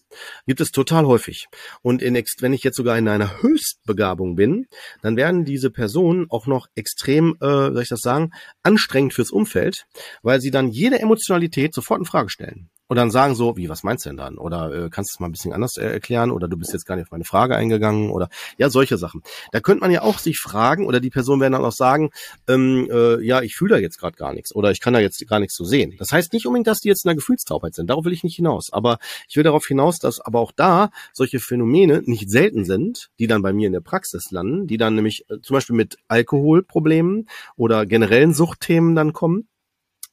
Gibt 0.45 0.60
es 0.60 0.71
total 0.71 1.06
häufig. 1.06 1.47
Und 1.82 2.02
in, 2.02 2.15
wenn 2.39 2.54
ich 2.54 2.63
jetzt 2.63 2.76
sogar 2.76 2.97
in 2.97 3.08
einer 3.08 3.41
Höchstbegabung 3.41 4.36
bin, 4.36 4.67
dann 5.02 5.15
werden 5.15 5.45
diese 5.45 5.71
Personen 5.71 6.26
auch 6.30 6.45
noch 6.45 6.67
extrem, 6.76 7.38
äh, 7.39 7.71
soll 7.71 7.82
ich 7.82 7.89
das 7.89 8.02
sagen, 8.02 8.32
anstrengend 8.63 9.13
fürs 9.13 9.32
Umfeld, 9.32 9.86
weil 10.21 10.41
sie 10.41 10.52
dann 10.52 10.69
jede 10.69 10.99
Emotionalität 10.99 11.73
sofort 11.73 11.99
in 11.99 12.06
Frage 12.06 12.30
stellen 12.30 12.69
und 12.88 12.98
dann 12.98 13.12
sagen 13.12 13.34
so, 13.34 13.56
wie, 13.58 13.69
was 13.69 13.84
meinst 13.84 14.06
du 14.06 14.10
denn 14.10 14.17
dann? 14.17 14.38
Oder 14.38 14.72
äh, 14.72 14.89
kannst 14.89 15.12
du 15.12 15.15
es 15.15 15.19
mal 15.19 15.28
ein 15.28 15.32
bisschen 15.32 15.54
anders 15.54 15.78
äh, 15.78 15.86
erklären? 15.86 16.32
Oder 16.32 16.48
du 16.48 16.58
bist 16.58 16.74
jetzt 16.74 16.86
gar 16.86 16.96
nicht 16.96 17.06
auf 17.06 17.12
meine 17.12 17.24
Frage 17.24 17.56
eingegangen? 17.56 18.10
Oder 18.10 18.30
ja, 18.58 18.69
solche 18.69 18.98
Sachen. 18.98 19.22
Da 19.52 19.62
könnte 19.62 19.82
man 19.82 19.91
ja 19.91 20.02
auch 20.02 20.19
sich 20.19 20.39
fragen, 20.39 20.86
oder 20.86 21.00
die 21.00 21.10
Person 21.10 21.39
werden 21.39 21.54
dann 21.54 21.65
auch 21.65 21.72
sagen, 21.72 22.10
ähm, 22.48 22.88
äh, 22.91 23.24
ja, 23.26 23.41
ich 23.41 23.56
fühle 23.56 23.76
da 23.76 23.78
jetzt 23.80 23.98
gerade 24.00 24.17
gar 24.17 24.34
nichts 24.34 24.54
oder 24.54 24.72
ich 24.72 24.82
kann 24.82 24.93
da 24.93 25.00
jetzt 25.00 25.26
gar 25.28 25.39
nichts 25.39 25.56
so 25.56 25.63
sehen. 25.63 25.96
Das 25.98 26.12
heißt 26.12 26.34
nicht 26.34 26.46
unbedingt, 26.46 26.67
dass 26.67 26.82
die 26.82 26.89
jetzt 26.89 27.06
in 27.06 27.10
einer 27.10 27.15
Gefühlstaubheit 27.15 27.74
sind. 27.74 27.89
Darauf 27.89 28.06
will 28.06 28.13
ich 28.13 28.24
nicht 28.24 28.36
hinaus. 28.36 28.72
Aber 28.72 29.00
ich 29.30 29.36
will 29.36 29.43
darauf 29.43 29.65
hinaus, 29.65 30.00
dass 30.00 30.19
aber 30.19 30.39
auch 30.39 30.52
da 30.52 30.89
solche 31.13 31.39
Phänomene 31.39 32.02
nicht 32.06 32.30
selten 32.30 32.65
sind, 32.65 33.10
die 33.19 33.28
dann 33.28 33.41
bei 33.41 33.54
mir 33.54 33.67
in 33.67 33.74
der 33.74 33.82
Praxis 33.82 34.32
landen, 34.32 34.67
die 34.67 34.78
dann 34.78 34.96
nämlich 34.96 35.26
äh, 35.30 35.39
zum 35.41 35.56
Beispiel 35.56 35.76
mit 35.76 35.98
Alkoholproblemen 36.10 37.28
oder 37.56 37.86
generellen 37.86 38.34
Suchtthemen 38.34 38.96
dann 38.96 39.13
kommen 39.13 39.48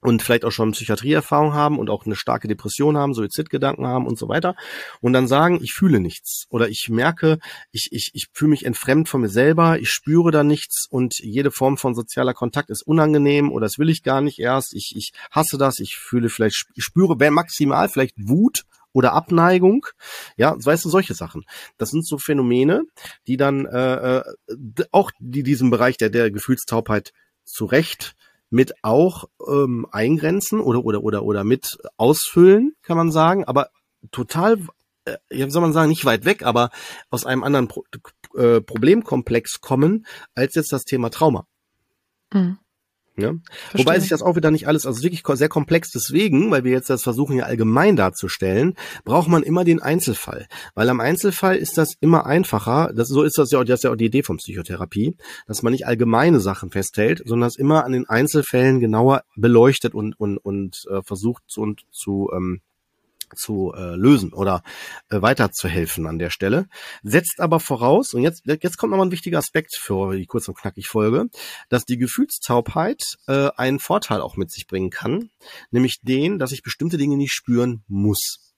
und 0.01 0.23
vielleicht 0.23 0.45
auch 0.45 0.51
schon 0.51 0.73
Psychiatrieerfahrung 0.73 1.53
haben 1.53 1.79
und 1.79 1.91
auch 1.91 2.07
eine 2.07 2.17
starke 2.17 2.49
Depression 2.49 2.97
haben, 2.97 3.15
Suizidgedanken 3.15 3.87
haben 3.87 4.07
und 4.07 4.19
so 4.19 4.29
weiter 4.29 4.57
und 5.01 5.13
dann 5.13 5.29
sagen, 5.29 5.61
ich 5.63 5.73
fühle 5.73 6.01
nichts 6.01 6.47
oder 6.51 6.69
ich 6.69 6.89
merke, 6.89 7.39
ich, 7.71 7.89
ich, 7.93 8.11
ich 8.15 8.29
fühle 8.33 8.51
mich 8.51 8.65
entfremd 8.65 9.09
von 9.09 9.21
mir 9.21 9.29
selber, 9.29 9.79
ich 9.79 9.91
spüre 9.91 10.31
da 10.31 10.43
nichts 10.43 10.87
und 10.89 11.19
jede 11.19 11.51
Form 11.51 11.77
von 11.77 11.95
sozialer 11.95 12.35
Kontakt 12.35 12.71
ist 12.71 12.83
unangenehm 12.83 13.53
oder 13.53 13.67
das 13.67 13.79
will 13.79 13.91
ich 13.91 14.03
gar 14.03 14.21
nicht 14.21 14.39
erst, 14.39 14.75
ich, 14.75 14.95
ich 14.97 15.13
hasse 15.31 15.59
das, 15.59 15.79
ich 15.79 15.97
fühle 15.97 16.29
vielleicht, 16.29 16.67
ich 16.75 16.85
spüre 16.85 17.17
maximal 17.31 17.89
vielleicht 17.89 18.15
Wut 18.17 18.65
oder 18.93 19.13
Abneigung, 19.13 19.87
ja, 20.37 20.57
weißt 20.59 20.85
du, 20.85 20.89
solche 20.89 21.15
Sachen. 21.15 21.45
Das 21.79 21.91
sind 21.91 22.07
so 22.07 22.19
Phänomene, 22.19 22.83
die 23.27 23.37
dann 23.37 23.67
äh, 23.67 24.19
äh 24.19 24.23
auch 24.91 25.13
die 25.21 25.43
diesem 25.43 25.71
Bereich 25.71 25.97
der, 25.97 26.11
der 26.11 26.31
Gefühlstaubheit 26.31 27.13
zu 27.45 27.67
Recht 27.67 28.17
mit 28.51 28.75
auch 28.83 29.25
ähm, 29.49 29.87
eingrenzen 29.93 30.61
oder 30.61 30.85
oder 30.85 31.03
oder 31.03 31.23
oder 31.23 31.45
mit 31.45 31.79
ausfüllen, 31.97 32.75
kann 32.83 32.97
man 32.97 33.11
sagen, 33.11 33.45
aber 33.45 33.71
total, 34.11 34.59
äh, 35.05 35.17
wie 35.31 35.51
soll 35.51 35.63
man 35.63 35.73
sagen, 35.73 35.89
nicht 35.89 36.05
weit 36.05 36.25
weg, 36.25 36.43
aber 36.43 36.71
aus 37.11 37.25
einem 37.25 37.45
anderen 37.45 37.69
Pro 37.69 37.85
äh, 38.37 38.61
Problemkomplex 38.61 39.61
kommen 39.61 40.07
als 40.35 40.55
jetzt 40.55 40.73
das 40.73 40.85
Thema 40.85 41.11
Trauma. 41.11 41.47
Mhm. 42.33 42.59
Ja? 43.21 43.33
Wobei 43.73 43.99
sich 44.01 44.09
das 44.09 44.23
auch 44.23 44.37
wieder 44.37 44.51
nicht 44.51 44.69
alles, 44.69 44.87
also 44.87 45.03
wirklich 45.03 45.23
sehr 45.35 45.49
komplex 45.49 45.91
deswegen, 45.91 46.51
weil 46.51 46.65
wir 46.65 46.73
jetzt 46.73 46.91
das 46.91 47.03
versuchen 47.03 47.37
ja 47.37 47.45
allgemein 47.45 47.97
darzustellen, 47.97 48.75
braucht 49.05 49.29
man 49.29 49.43
immer 49.43 49.65
den 49.65 49.81
Einzelfall. 49.81 50.47
Weil 50.75 50.89
am 50.89 51.01
Einzelfall 51.01 51.57
ist 51.57 51.79
das 51.79 51.95
immer 52.01 52.27
einfacher, 52.27 52.93
das, 52.95 53.09
so 53.09 53.23
ist 53.23 53.39
das 53.39 53.51
ja 53.51 53.61
auch, 53.61 53.65
das 53.65 53.81
ist 53.81 53.85
ja 53.85 53.93
auch 53.93 53.97
die 53.97 54.07
Idee 54.07 54.23
von 54.23 54.39
Psychotherapie, 54.39 55.17
dass 55.47 55.63
man 55.63 55.73
nicht 55.73 55.87
allgemeine 55.87 56.41
Sachen 56.41 56.71
festhält, 56.71 57.23
sondern 57.25 57.49
es 57.49 57.57
immer 57.57 57.85
an 57.85 57.93
den 57.93 58.09
Einzelfällen 58.09 58.81
genauer 58.81 59.23
beleuchtet 59.37 59.95
und, 59.95 60.19
und, 60.19 60.39
und 60.39 60.85
äh, 60.91 61.03
versucht 61.03 61.43
zu, 61.47 61.61
und 61.61 61.83
zu 61.91 62.31
ähm, 62.35 62.61
zu 63.37 63.73
äh, 63.77 63.95
lösen 63.97 64.33
oder 64.33 64.63
äh, 65.09 65.23
weiterzuhelfen 65.23 66.07
an 66.07 66.19
der 66.19 66.31
Stelle. 66.31 66.67
Setzt 67.03 67.41
aber 67.41 67.61
voraus, 67.61 68.15
und 68.15 68.23
jetzt, 68.23 68.43
jetzt 68.47 68.77
kommt 68.77 68.91
nochmal 68.91 69.07
ein 69.07 69.13
wichtiger 69.13 69.39
Aspekt 69.39 69.75
für 69.75 70.17
die 70.17 70.27
kurz 70.27 70.49
und 70.49 70.57
knackig 70.57 70.89
Folge, 70.89 71.27
dass 71.69 71.85
die 71.85 71.99
Gefühlstaubheit 71.99 73.19
äh, 73.27 73.51
einen 73.57 73.79
Vorteil 73.79 74.21
auch 74.21 74.37
mit 74.37 74.51
sich 74.51 74.67
bringen 74.67 74.91
kann, 74.91 75.31
nämlich 75.71 76.01
den, 76.03 76.39
dass 76.39 76.53
ich 76.53 76.63
bestimmte 76.63 76.99
Dinge 76.99 77.17
nicht 77.17 77.33
spüren 77.33 77.83
muss. 77.89 78.53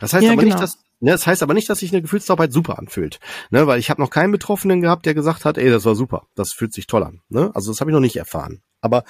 Das 0.00 0.12
heißt 0.12 0.24
ja, 0.24 0.32
aber 0.32 0.42
genau. 0.42 0.54
nicht, 0.54 0.62
dass 0.62 0.78
Ne, 1.00 1.12
das 1.12 1.28
heißt 1.28 1.44
aber 1.44 1.54
nicht, 1.54 1.70
dass 1.70 1.78
sich 1.78 1.92
eine 1.92 2.02
Gefühlstaubheit 2.02 2.52
super 2.52 2.76
anfühlt, 2.76 3.20
ne, 3.50 3.68
weil 3.68 3.78
ich 3.78 3.88
habe 3.88 4.00
noch 4.00 4.10
keinen 4.10 4.32
Betroffenen 4.32 4.80
gehabt, 4.80 5.06
der 5.06 5.14
gesagt 5.14 5.44
hat, 5.44 5.56
ey, 5.56 5.70
das 5.70 5.84
war 5.84 5.94
super, 5.94 6.26
das 6.34 6.52
fühlt 6.52 6.74
sich 6.74 6.88
toll 6.88 7.04
an. 7.04 7.20
Ne? 7.28 7.52
Also 7.54 7.70
das 7.70 7.80
habe 7.80 7.90
ich 7.90 7.94
noch 7.94 8.00
nicht 8.00 8.16
erfahren. 8.16 8.62
Aber 8.80 9.04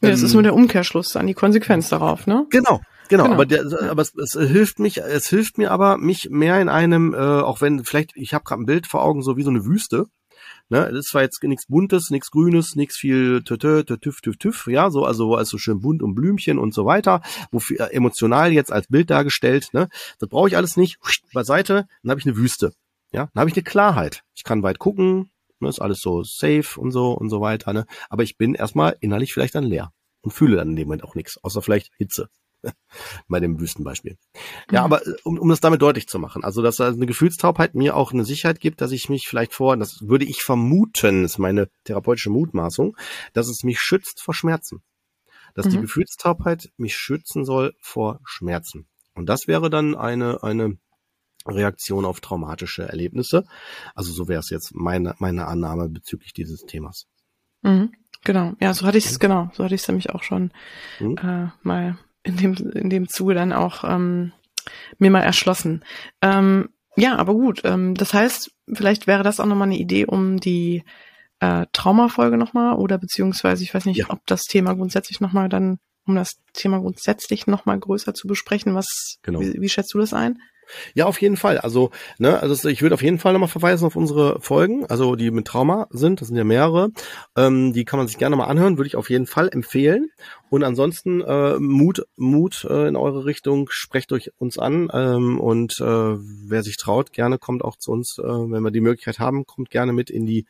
ja, 0.00 0.10
das 0.10 0.22
ist 0.22 0.34
nur 0.34 0.44
der 0.44 0.54
Umkehrschluss 0.54 1.16
an 1.16 1.26
die 1.26 1.34
Konsequenz 1.34 1.88
darauf, 1.88 2.26
ne? 2.26 2.46
Genau, 2.50 2.80
Genau, 3.08 3.24
genau, 3.24 3.34
aber, 3.34 3.46
der, 3.46 3.64
aber 3.90 4.02
es, 4.02 4.14
es 4.14 4.32
hilft 4.32 4.78
mich, 4.78 4.98
es 4.98 5.28
hilft 5.28 5.58
mir 5.58 5.70
aber, 5.70 5.98
mich 5.98 6.30
mehr 6.30 6.60
in 6.60 6.68
einem, 6.68 7.14
äh, 7.14 7.16
auch 7.16 7.60
wenn 7.60 7.84
vielleicht, 7.84 8.16
ich 8.16 8.34
habe 8.34 8.44
gerade 8.44 8.62
ein 8.62 8.66
Bild 8.66 8.86
vor 8.86 9.02
Augen, 9.02 9.22
so 9.22 9.36
wie 9.36 9.42
so 9.42 9.50
eine 9.50 9.64
Wüste. 9.64 10.06
Ne, 10.70 10.90
das 10.92 11.12
war 11.12 11.20
jetzt 11.20 11.42
nichts 11.42 11.66
Buntes, 11.66 12.08
nichts 12.08 12.30
Grünes, 12.30 12.74
nichts 12.74 12.96
viel 12.96 13.42
tütü, 13.42 13.84
tüf, 13.84 14.22
tüf, 14.22 14.36
tüf, 14.38 14.66
ja, 14.66 14.90
so, 14.90 15.04
also 15.04 15.34
also 15.34 15.58
schön 15.58 15.80
bunt 15.80 16.02
und 16.02 16.14
Blümchen 16.14 16.58
und 16.58 16.72
so 16.72 16.86
weiter, 16.86 17.20
wofür 17.50 17.80
äh, 17.80 17.94
emotional 17.94 18.50
jetzt 18.50 18.72
als 18.72 18.86
Bild 18.88 19.10
dargestellt, 19.10 19.68
ne, 19.72 19.88
das 20.18 20.28
brauche 20.30 20.48
ich 20.48 20.56
alles 20.56 20.78
nicht, 20.78 20.98
beiseite, 21.34 21.86
dann 22.02 22.10
habe 22.10 22.20
ich 22.20 22.26
eine 22.26 22.36
Wüste, 22.36 22.72
ja, 23.12 23.28
dann 23.34 23.40
habe 23.40 23.50
ich 23.50 23.56
eine 23.56 23.62
Klarheit. 23.62 24.22
Ich 24.34 24.42
kann 24.42 24.62
weit 24.62 24.78
gucken, 24.78 25.30
ne, 25.60 25.68
ist 25.68 25.80
alles 25.80 26.00
so 26.00 26.22
safe 26.22 26.80
und 26.80 26.92
so 26.92 27.12
und 27.12 27.28
so 27.28 27.42
weiter, 27.42 27.74
ne, 27.74 27.84
aber 28.08 28.22
ich 28.22 28.38
bin 28.38 28.54
erstmal 28.54 28.96
innerlich 29.00 29.34
vielleicht 29.34 29.54
dann 29.54 29.64
leer 29.64 29.92
und 30.22 30.32
fühle 30.32 30.56
dann 30.56 30.70
in 30.70 30.76
dem 30.76 30.88
Moment 30.88 31.04
auch 31.04 31.14
nichts, 31.14 31.38
außer 31.42 31.60
vielleicht 31.60 31.90
Hitze. 31.98 32.30
bei 33.28 33.40
dem 33.40 33.60
Wüstenbeispiel. 33.60 34.16
Ja, 34.70 34.80
mhm. 34.80 34.84
aber 34.84 35.06
äh, 35.06 35.14
um, 35.24 35.38
um 35.38 35.48
das 35.48 35.60
damit 35.60 35.82
deutlich 35.82 36.08
zu 36.08 36.18
machen, 36.18 36.44
also 36.44 36.62
dass 36.62 36.80
eine 36.80 37.06
Gefühlstaubheit 37.06 37.74
mir 37.74 37.96
auch 37.96 38.12
eine 38.12 38.24
Sicherheit 38.24 38.60
gibt, 38.60 38.80
dass 38.80 38.92
ich 38.92 39.08
mich 39.08 39.26
vielleicht 39.28 39.54
vor, 39.54 39.76
das 39.76 40.00
würde 40.02 40.24
ich 40.24 40.42
vermuten, 40.42 41.24
ist 41.24 41.38
meine 41.38 41.68
therapeutische 41.84 42.30
Mutmaßung, 42.30 42.96
dass 43.32 43.48
es 43.48 43.62
mich 43.62 43.80
schützt 43.80 44.20
vor 44.20 44.34
Schmerzen. 44.34 44.82
Dass 45.54 45.66
mhm. 45.66 45.70
die 45.70 45.80
Gefühlstaubheit 45.82 46.70
mich 46.76 46.96
schützen 46.96 47.44
soll 47.44 47.74
vor 47.80 48.20
Schmerzen. 48.24 48.88
Und 49.14 49.28
das 49.28 49.46
wäre 49.46 49.70
dann 49.70 49.94
eine, 49.94 50.42
eine 50.42 50.78
Reaktion 51.46 52.04
auf 52.04 52.20
traumatische 52.20 52.88
Erlebnisse. 52.88 53.44
Also 53.94 54.12
so 54.12 54.28
wäre 54.28 54.40
es 54.40 54.50
jetzt 54.50 54.74
meine, 54.74 55.14
meine 55.18 55.46
Annahme 55.46 55.88
bezüglich 55.88 56.32
dieses 56.32 56.62
Themas. 56.62 57.06
Mhm. 57.62 57.92
Genau, 58.24 58.54
ja, 58.58 58.72
so 58.72 58.86
hatte 58.86 58.96
ich 58.96 59.04
es, 59.04 59.18
genau, 59.18 59.50
so 59.52 59.64
hatte 59.64 59.74
ich 59.74 59.82
es 59.82 59.88
nämlich 59.88 60.10
auch 60.10 60.22
schon 60.22 60.50
mhm. 60.98 61.18
äh, 61.18 61.48
mal 61.62 61.98
in 62.24 62.36
dem, 62.36 62.54
in 62.72 62.90
dem 62.90 63.08
Zuge 63.08 63.34
dann 63.34 63.52
auch 63.52 63.84
ähm, 63.84 64.32
mir 64.98 65.10
mal 65.10 65.20
erschlossen. 65.20 65.84
Ähm, 66.20 66.70
ja, 66.96 67.16
aber 67.16 67.34
gut. 67.34 67.60
Ähm, 67.64 67.94
das 67.94 68.14
heißt, 68.14 68.50
vielleicht 68.72 69.06
wäre 69.06 69.22
das 69.22 69.40
auch 69.40 69.46
nochmal 69.46 69.68
eine 69.68 69.78
Idee, 69.78 70.06
um 70.06 70.38
die 70.38 70.82
äh, 71.40 71.66
Traumafolge 71.72 72.36
nochmal 72.36 72.76
oder 72.76 72.98
beziehungsweise, 72.98 73.62
ich 73.62 73.74
weiß 73.74 73.84
nicht, 73.86 73.98
ja. 73.98 74.10
ob 74.10 74.26
das 74.26 74.44
Thema 74.44 74.74
grundsätzlich 74.74 75.20
nochmal 75.20 75.48
dann, 75.48 75.78
um 76.06 76.14
das 76.14 76.32
Thema 76.52 76.78
grundsätzlich 76.80 77.46
nochmal 77.46 77.78
größer 77.78 78.14
zu 78.14 78.26
besprechen, 78.26 78.74
was, 78.74 79.18
genau. 79.22 79.40
wie, 79.40 79.60
wie 79.60 79.68
schätzt 79.68 79.92
du 79.94 79.98
das 79.98 80.12
ein? 80.14 80.40
Ja, 80.94 81.06
auf 81.06 81.20
jeden 81.20 81.36
Fall. 81.36 81.58
Also, 81.58 81.90
ne, 82.18 82.40
also 82.40 82.68
ich 82.68 82.82
würde 82.82 82.94
auf 82.94 83.02
jeden 83.02 83.18
Fall 83.18 83.32
nochmal 83.32 83.48
verweisen 83.48 83.86
auf 83.86 83.96
unsere 83.96 84.40
Folgen, 84.40 84.86
also 84.86 85.16
die 85.16 85.30
mit 85.30 85.46
Trauma 85.46 85.86
sind, 85.90 86.20
das 86.20 86.28
sind 86.28 86.36
ja 86.36 86.44
mehrere. 86.44 86.90
Ähm, 87.36 87.72
die 87.72 87.84
kann 87.84 87.98
man 87.98 88.08
sich 88.08 88.18
gerne 88.18 88.36
mal 88.36 88.46
anhören, 88.46 88.78
würde 88.78 88.88
ich 88.88 88.96
auf 88.96 89.10
jeden 89.10 89.26
Fall 89.26 89.48
empfehlen. 89.48 90.10
Und 90.50 90.62
ansonsten 90.62 91.20
äh, 91.20 91.58
Mut, 91.58 92.06
Mut 92.16 92.64
äh, 92.70 92.86
in 92.86 92.94
eure 92.94 93.24
Richtung, 93.24 93.68
sprecht 93.70 94.12
euch 94.12 94.30
uns 94.38 94.56
an 94.56 94.88
ähm, 94.92 95.40
und 95.40 95.80
äh, 95.80 95.84
wer 95.84 96.62
sich 96.62 96.76
traut, 96.76 97.12
gerne 97.12 97.38
kommt 97.38 97.64
auch 97.64 97.76
zu 97.76 97.90
uns, 97.90 98.18
äh, 98.18 98.22
wenn 98.22 98.62
wir 98.62 98.70
die 98.70 98.80
Möglichkeit 98.80 99.18
haben, 99.18 99.46
kommt 99.46 99.70
gerne 99.70 99.92
mit 99.92 100.10
in 100.10 100.26
die 100.26 100.46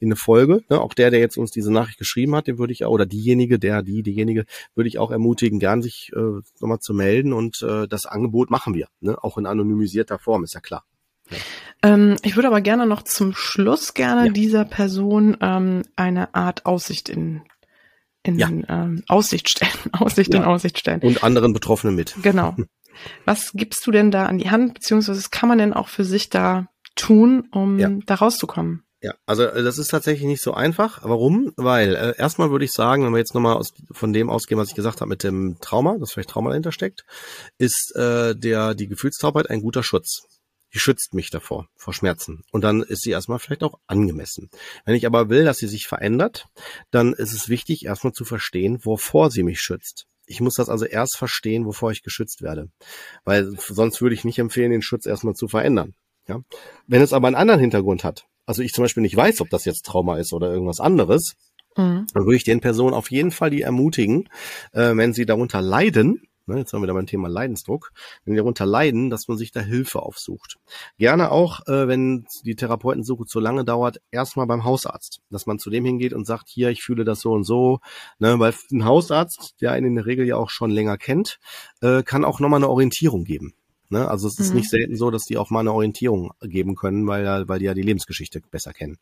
in 0.00 0.08
eine 0.08 0.16
Folge. 0.16 0.62
Ne? 0.70 0.80
Auch 0.80 0.94
der, 0.94 1.10
der 1.10 1.20
jetzt 1.20 1.36
uns 1.36 1.50
diese 1.50 1.70
Nachricht 1.70 1.98
geschrieben 1.98 2.34
hat, 2.34 2.46
den 2.46 2.58
würde 2.58 2.72
ich 2.72 2.84
oder 2.86 3.04
diejenige, 3.04 3.58
der, 3.58 3.82
die, 3.82 4.02
diejenige, 4.02 4.46
würde 4.74 4.88
ich 4.88 4.98
auch 4.98 5.10
ermutigen, 5.10 5.58
gern 5.58 5.82
sich 5.82 6.10
äh, 6.16 6.40
nochmal 6.60 6.80
zu 6.80 6.94
melden 6.94 7.32
und 7.34 7.62
äh, 7.62 7.86
das 7.86 8.06
Angebot 8.06 8.50
machen 8.50 8.74
wir, 8.74 8.88
ne? 9.00 9.22
auch 9.22 9.36
in 9.36 9.46
anonymisierter 9.52 10.18
Form, 10.18 10.44
ist 10.44 10.54
ja 10.54 10.60
klar. 10.60 10.84
Ja. 11.30 11.38
Ähm, 11.82 12.16
ich 12.22 12.36
würde 12.36 12.48
aber 12.48 12.60
gerne 12.60 12.86
noch 12.86 13.02
zum 13.02 13.34
Schluss 13.34 13.94
gerne 13.94 14.26
ja. 14.26 14.32
dieser 14.32 14.64
Person 14.64 15.36
ähm, 15.40 15.82
eine 15.96 16.34
Art 16.34 16.66
Aussicht 16.66 17.08
in 17.08 17.42
in 18.24 18.38
ja. 18.38 18.48
ähm, 18.48 19.02
Aussicht 19.08 19.48
stellen, 19.48 19.72
Aussicht 19.92 20.32
in 20.34 20.44
Aussicht 20.44 20.78
stellen. 20.78 21.00
Und 21.00 21.24
anderen 21.24 21.52
Betroffenen 21.52 21.94
mit. 21.94 22.14
Genau. 22.22 22.56
Was 23.24 23.52
gibst 23.52 23.86
du 23.86 23.90
denn 23.90 24.10
da 24.10 24.26
an 24.26 24.38
die 24.38 24.50
Hand, 24.50 24.74
beziehungsweise 24.74 25.18
was 25.18 25.30
kann 25.30 25.48
man 25.48 25.56
denn 25.56 25.72
auch 25.72 25.88
für 25.88 26.04
sich 26.04 26.28
da 26.28 26.68
tun, 26.94 27.48
um 27.50 28.04
da 28.04 28.14
rauszukommen? 28.16 28.84
Ja, 29.02 29.14
also 29.26 29.42
äh, 29.44 29.62
das 29.62 29.78
ist 29.78 29.88
tatsächlich 29.88 30.26
nicht 30.26 30.42
so 30.42 30.54
einfach. 30.54 31.00
Warum? 31.02 31.52
Weil 31.56 31.96
äh, 31.96 32.14
erstmal 32.16 32.50
würde 32.50 32.64
ich 32.64 32.72
sagen, 32.72 33.04
wenn 33.04 33.12
wir 33.12 33.18
jetzt 33.18 33.34
nochmal 33.34 33.56
aus, 33.56 33.74
von 33.90 34.12
dem 34.12 34.30
ausgehen, 34.30 34.60
was 34.60 34.68
ich 34.68 34.74
gesagt 34.76 35.00
habe 35.00 35.08
mit 35.08 35.24
dem 35.24 35.58
Trauma, 35.60 35.98
dass 35.98 36.12
vielleicht 36.12 36.30
Trauma 36.30 36.50
dahinter 36.50 36.72
steckt, 36.72 37.04
ist 37.58 37.94
äh, 37.96 38.36
der 38.36 38.74
die 38.74 38.88
Gefühlstaubheit 38.88 39.50
ein 39.50 39.60
guter 39.60 39.82
Schutz 39.82 40.22
die 40.74 40.78
schützt 40.78 41.14
mich 41.14 41.30
davor, 41.30 41.68
vor 41.76 41.92
Schmerzen. 41.92 42.44
Und 42.50 42.64
dann 42.64 42.82
ist 42.82 43.02
sie 43.02 43.10
erstmal 43.10 43.38
vielleicht 43.38 43.62
auch 43.62 43.78
angemessen. 43.86 44.50
Wenn 44.84 44.94
ich 44.94 45.06
aber 45.06 45.28
will, 45.28 45.44
dass 45.44 45.58
sie 45.58 45.68
sich 45.68 45.86
verändert, 45.86 46.46
dann 46.90 47.12
ist 47.12 47.32
es 47.32 47.48
wichtig, 47.48 47.84
erstmal 47.84 48.12
zu 48.12 48.24
verstehen, 48.24 48.78
wovor 48.82 49.30
sie 49.30 49.42
mich 49.42 49.60
schützt. 49.60 50.06
Ich 50.26 50.40
muss 50.40 50.54
das 50.54 50.68
also 50.68 50.86
erst 50.86 51.16
verstehen, 51.16 51.66
wovor 51.66 51.90
ich 51.90 52.02
geschützt 52.02 52.42
werde. 52.42 52.70
Weil 53.24 53.54
sonst 53.58 54.00
würde 54.00 54.14
ich 54.14 54.24
nicht 54.24 54.38
empfehlen, 54.38 54.70
den 54.70 54.82
Schutz 54.82 55.04
erstmal 55.04 55.34
zu 55.34 55.48
verändern. 55.48 55.94
Ja? 56.26 56.40
Wenn 56.86 57.02
es 57.02 57.12
aber 57.12 57.26
einen 57.26 57.36
anderen 57.36 57.60
Hintergrund 57.60 58.04
hat, 58.04 58.24
also 58.52 58.60
ich 58.62 58.74
zum 58.74 58.84
Beispiel 58.84 59.00
nicht 59.00 59.16
weiß, 59.16 59.40
ob 59.40 59.48
das 59.48 59.64
jetzt 59.64 59.86
Trauma 59.86 60.18
ist 60.18 60.34
oder 60.34 60.52
irgendwas 60.52 60.78
anderes, 60.78 61.36
mhm. 61.74 62.06
dann 62.12 62.24
würde 62.26 62.36
ich 62.36 62.44
den 62.44 62.60
Personen 62.60 62.92
auf 62.92 63.10
jeden 63.10 63.30
Fall 63.30 63.48
die 63.48 63.62
ermutigen, 63.62 64.28
äh, 64.72 64.94
wenn 64.94 65.14
sie 65.14 65.24
darunter 65.24 65.62
leiden, 65.62 66.20
ne, 66.44 66.58
jetzt 66.58 66.74
haben 66.74 66.82
wir 66.82 66.86
da 66.86 66.92
beim 66.92 67.06
Thema 67.06 67.28
Leidensdruck, 67.28 67.92
wenn 68.26 68.34
die 68.34 68.36
darunter 68.36 68.66
leiden, 68.66 69.08
dass 69.08 69.26
man 69.26 69.38
sich 69.38 69.52
da 69.52 69.60
Hilfe 69.60 70.02
aufsucht. 70.02 70.58
Gerne 70.98 71.30
auch, 71.30 71.66
äh, 71.66 71.88
wenn 71.88 72.26
die 72.44 72.54
Therapeutensuche 72.54 73.24
zu 73.24 73.40
lange 73.40 73.64
dauert, 73.64 74.02
erstmal 74.10 74.46
beim 74.46 74.64
Hausarzt, 74.64 75.22
dass 75.30 75.46
man 75.46 75.58
zu 75.58 75.70
dem 75.70 75.86
hingeht 75.86 76.12
und 76.12 76.26
sagt, 76.26 76.50
hier, 76.50 76.68
ich 76.68 76.82
fühle 76.82 77.04
das 77.04 77.20
so 77.20 77.32
und 77.32 77.44
so, 77.44 77.80
ne, 78.18 78.38
weil 78.38 78.52
ein 78.70 78.84
Hausarzt, 78.84 79.54
der 79.62 79.72
einen 79.72 79.86
in 79.86 79.94
der 79.94 80.04
Regel 80.04 80.26
ja 80.26 80.36
auch 80.36 80.50
schon 80.50 80.70
länger 80.70 80.98
kennt, 80.98 81.38
äh, 81.80 82.02
kann 82.02 82.26
auch 82.26 82.38
nochmal 82.38 82.58
eine 82.58 82.68
Orientierung 82.68 83.24
geben. 83.24 83.54
Ne? 83.92 84.08
Also 84.08 84.26
es 84.26 84.38
ist 84.38 84.50
mhm. 84.50 84.56
nicht 84.56 84.70
selten 84.70 84.96
so, 84.96 85.10
dass 85.10 85.24
die 85.24 85.36
auch 85.36 85.50
mal 85.50 85.60
eine 85.60 85.72
Orientierung 85.72 86.32
geben 86.40 86.76
können, 86.76 87.06
weil, 87.06 87.46
weil 87.46 87.58
die 87.58 87.66
ja 87.66 87.74
die 87.74 87.82
Lebensgeschichte 87.82 88.40
besser 88.50 88.72
kennen. 88.72 88.96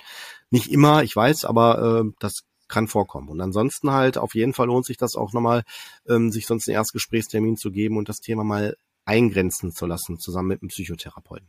Nicht 0.50 0.70
immer, 0.70 1.05
ich 1.05 1.14
weiß, 1.14 1.44
aber 1.44 2.03
äh, 2.05 2.12
das 2.18 2.42
kann 2.66 2.88
vorkommen. 2.88 3.29
Und 3.29 3.40
ansonsten 3.40 3.92
halt 3.92 4.18
auf 4.18 4.35
jeden 4.35 4.53
Fall 4.53 4.66
lohnt 4.66 4.85
sich 4.85 4.96
das 4.96 5.14
auch 5.14 5.33
nochmal, 5.33 5.62
ähm, 6.09 6.33
sich 6.33 6.46
sonst 6.46 6.68
einen 6.68 6.74
Erstgesprächstermin 6.74 7.57
zu 7.57 7.70
geben 7.70 7.98
und 7.98 8.09
das 8.09 8.20
Thema 8.20 8.42
mal 8.42 8.76
eingrenzen 9.05 9.70
zu 9.70 9.87
lassen, 9.87 10.18
zusammen 10.18 10.48
mit 10.48 10.61
einem 10.61 10.70
Psychotherapeuten. 10.70 11.48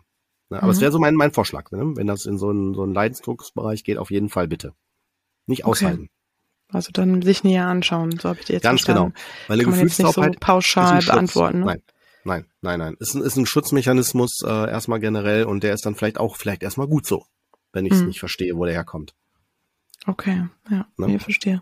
Ne? 0.51 0.57
Aber 0.57 0.67
mhm. 0.67 0.73
es 0.73 0.81
wäre 0.81 0.91
so 0.91 0.99
mein, 0.99 1.15
mein 1.15 1.31
Vorschlag, 1.31 1.71
ne? 1.71 1.95
wenn 1.95 2.05
das 2.05 2.27
in 2.27 2.37
so 2.37 2.49
einen, 2.49 2.75
so 2.75 2.83
einen 2.83 2.93
Leidensdrucksbereich 2.93 3.83
geht, 3.83 3.97
auf 3.97 4.11
jeden 4.11 4.29
Fall 4.29 4.47
bitte. 4.47 4.73
Nicht 5.47 5.65
aushalten. 5.65 6.09
Also 6.69 6.91
dann 6.93 7.23
sich 7.23 7.43
näher 7.43 7.65
anschauen. 7.65 8.11
So 8.19 8.29
habe 8.29 8.39
ich 8.39 8.45
dir 8.45 8.53
jetzt 8.53 8.63
Ganz 8.63 8.85
genau. 8.85 9.11
Weil 9.47 9.59
eine 9.59 9.65
Gefühlstaubheit 9.65 10.33
so 10.35 10.39
pauschal 10.39 11.01
beantworten. 11.01 11.61
Ne? 11.61 11.65
Nein. 11.65 11.81
Nein, 12.23 12.45
nein, 12.61 12.79
nein. 12.79 12.95
Ist 12.99 13.15
ein, 13.15 13.21
ist 13.21 13.37
ein 13.37 13.45
Schutzmechanismus 13.45 14.41
äh, 14.45 14.69
erstmal 14.69 14.99
generell 14.99 15.45
und 15.45 15.63
der 15.63 15.73
ist 15.73 15.85
dann 15.85 15.95
vielleicht 15.95 16.19
auch 16.19 16.35
vielleicht 16.35 16.63
erstmal 16.63 16.87
gut 16.87 17.05
so, 17.05 17.25
wenn 17.73 17.85
ich 17.85 17.93
es 17.93 17.99
hm. 17.99 18.07
nicht 18.07 18.19
verstehe, 18.19 18.55
wo 18.55 18.65
der 18.65 18.73
herkommt. 18.73 19.13
Okay, 20.05 20.47
ja, 20.69 20.87
ne? 20.97 21.15
ich 21.15 21.21
verstehe. 21.21 21.61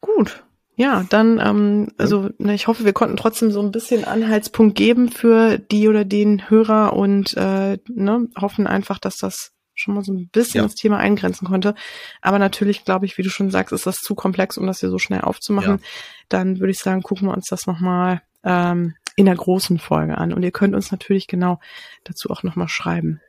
Gut. 0.00 0.44
Ja, 0.74 1.04
dann, 1.10 1.38
ähm, 1.38 1.92
also 1.98 2.30
ne, 2.38 2.54
ich 2.54 2.66
hoffe, 2.66 2.84
wir 2.84 2.94
konnten 2.94 3.16
trotzdem 3.16 3.52
so 3.52 3.60
ein 3.60 3.72
bisschen 3.72 4.04
Anhaltspunkt 4.04 4.74
geben 4.74 5.10
für 5.10 5.58
die 5.58 5.86
oder 5.88 6.04
den 6.04 6.48
Hörer 6.48 6.94
und 6.94 7.36
äh, 7.36 7.78
ne, 7.88 8.28
hoffen 8.40 8.66
einfach, 8.66 8.98
dass 8.98 9.18
das 9.18 9.52
schon 9.74 9.94
mal 9.94 10.02
so 10.02 10.12
ein 10.12 10.28
bisschen 10.28 10.58
ja. 10.58 10.62
das 10.62 10.74
Thema 10.74 10.98
eingrenzen 10.98 11.46
konnte. 11.46 11.74
Aber 12.20 12.38
natürlich, 12.38 12.84
glaube 12.84 13.06
ich, 13.06 13.18
wie 13.18 13.22
du 13.22 13.30
schon 13.30 13.50
sagst, 13.50 13.72
ist 13.72 13.86
das 13.86 13.96
zu 13.96 14.14
komplex, 14.14 14.56
um 14.56 14.66
das 14.66 14.80
hier 14.80 14.90
so 14.90 14.98
schnell 14.98 15.20
aufzumachen. 15.20 15.78
Ja. 15.78 15.86
Dann 16.28 16.58
würde 16.58 16.70
ich 16.70 16.78
sagen, 16.78 17.02
gucken 17.02 17.28
wir 17.28 17.34
uns 17.34 17.46
das 17.48 17.66
nochmal 17.66 18.22
ähm, 18.44 18.94
in 19.16 19.26
der 19.26 19.36
großen 19.36 19.78
Folge 19.78 20.18
an. 20.18 20.32
Und 20.32 20.42
ihr 20.42 20.52
könnt 20.52 20.74
uns 20.74 20.90
natürlich 20.90 21.26
genau 21.26 21.60
dazu 22.04 22.30
auch 22.30 22.42
nochmal 22.42 22.68
schreiben. 22.68 23.20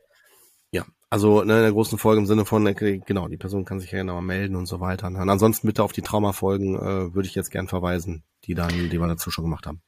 Ja, 0.70 0.84
also 1.10 1.44
ne, 1.44 1.56
in 1.56 1.62
der 1.62 1.72
großen 1.72 1.98
Folge 1.98 2.20
im 2.20 2.26
Sinne 2.26 2.44
von, 2.44 2.66
äh, 2.66 2.74
genau, 2.74 3.28
die 3.28 3.36
Person 3.36 3.64
kann 3.64 3.80
sich 3.80 3.92
ja 3.92 3.98
genau 3.98 4.20
melden 4.20 4.56
und 4.56 4.66
so 4.66 4.80
weiter. 4.80 5.06
Und 5.06 5.16
ansonsten 5.16 5.66
bitte 5.66 5.82
auf 5.82 5.92
die 5.92 6.02
Traumafolgen 6.02 6.74
äh, 6.76 7.14
würde 7.14 7.28
ich 7.28 7.34
jetzt 7.34 7.50
gern 7.50 7.68
verweisen, 7.68 8.24
die 8.44 8.54
dann, 8.54 8.70
die 8.70 8.98
wir 8.98 9.06
dazu 9.06 9.30
schon 9.30 9.44
gemacht 9.44 9.66
haben. 9.66 9.80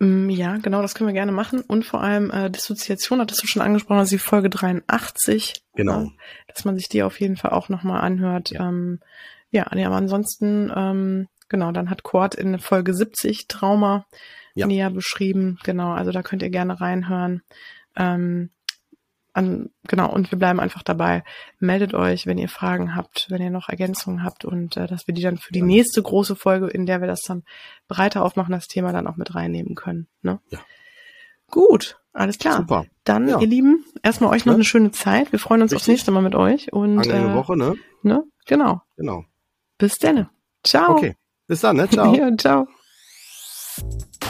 Mm, 0.00 0.30
ja, 0.30 0.56
genau, 0.56 0.82
das 0.82 0.94
können 0.94 1.08
wir 1.08 1.14
gerne 1.14 1.32
machen. 1.32 1.60
Und 1.60 1.84
vor 1.84 2.00
allem 2.02 2.30
äh, 2.30 2.50
Dissoziation 2.50 3.20
hattest 3.20 3.42
du 3.42 3.46
schon 3.46 3.62
angesprochen, 3.62 3.98
also 3.98 4.16
die 4.16 4.18
Folge 4.18 4.50
83. 4.50 5.62
Genau. 5.74 6.04
Äh, 6.04 6.08
dass 6.52 6.64
man 6.64 6.76
sich 6.76 6.88
die 6.88 7.02
auf 7.02 7.20
jeden 7.20 7.36
Fall 7.36 7.52
auch 7.52 7.68
nochmal 7.68 8.00
anhört. 8.00 8.50
Ja, 8.50 8.68
ähm, 8.68 9.00
ja, 9.50 9.66
aber 9.66 9.96
ansonsten, 9.96 10.72
ähm, 10.74 11.28
genau, 11.48 11.72
dann 11.72 11.90
hat 11.90 12.02
Quad 12.02 12.34
in 12.34 12.58
Folge 12.58 12.94
70 12.94 13.46
Trauma 13.48 14.06
ja. 14.54 14.66
näher 14.66 14.90
beschrieben. 14.90 15.58
Genau, 15.64 15.92
also 15.92 16.12
da 16.12 16.22
könnt 16.22 16.42
ihr 16.42 16.50
gerne 16.50 16.80
reinhören. 16.80 17.42
Ähm, 17.96 18.50
an, 19.32 19.70
genau, 19.86 20.12
und 20.12 20.30
wir 20.30 20.38
bleiben 20.38 20.60
einfach 20.60 20.82
dabei. 20.82 21.22
Meldet 21.58 21.94
euch, 21.94 22.26
wenn 22.26 22.38
ihr 22.38 22.48
Fragen 22.48 22.96
habt, 22.96 23.26
wenn 23.30 23.42
ihr 23.42 23.50
noch 23.50 23.68
Ergänzungen 23.68 24.24
habt 24.24 24.44
und 24.44 24.76
äh, 24.76 24.86
dass 24.86 25.06
wir 25.06 25.14
die 25.14 25.22
dann 25.22 25.38
für 25.38 25.52
die 25.52 25.62
nächste 25.62 26.02
große 26.02 26.34
Folge, 26.34 26.66
in 26.66 26.86
der 26.86 27.00
wir 27.00 27.06
das 27.06 27.20
dann 27.20 27.44
breiter 27.86 28.24
aufmachen, 28.24 28.52
das 28.52 28.66
Thema 28.66 28.92
dann 28.92 29.06
auch 29.06 29.16
mit 29.16 29.34
reinnehmen 29.34 29.74
können. 29.74 30.08
Ne? 30.22 30.40
Ja. 30.50 30.58
Gut, 31.48 32.00
alles 32.12 32.38
klar. 32.38 32.56
Super. 32.56 32.86
Dann, 33.04 33.28
ja. 33.28 33.40
ihr 33.40 33.46
Lieben, 33.46 33.84
erstmal 34.02 34.30
euch 34.30 34.46
noch 34.46 34.52
ja. 34.52 34.56
eine 34.56 34.64
schöne 34.64 34.90
Zeit. 34.90 35.32
Wir 35.32 35.38
freuen 35.38 35.62
uns 35.62 35.72
Richtig. 35.72 35.82
aufs 35.82 35.88
nächste 35.88 36.10
Mal 36.10 36.22
mit 36.22 36.34
euch. 36.34 36.72
Und, 36.72 36.98
Angenehme 36.98 37.32
äh, 37.32 37.34
Woche, 37.34 37.56
ne? 37.56 37.74
Ne? 38.02 38.24
Genau. 38.46 38.82
Genau. 38.96 39.24
Bis 39.78 39.98
dann. 39.98 40.28
Ciao. 40.64 40.92
Okay. 40.92 41.16
Bis 41.46 41.60
dann, 41.60 41.76
ne? 41.76 41.88
Ciao. 41.88 42.14
ja, 42.16 42.36
ciao. 42.36 42.66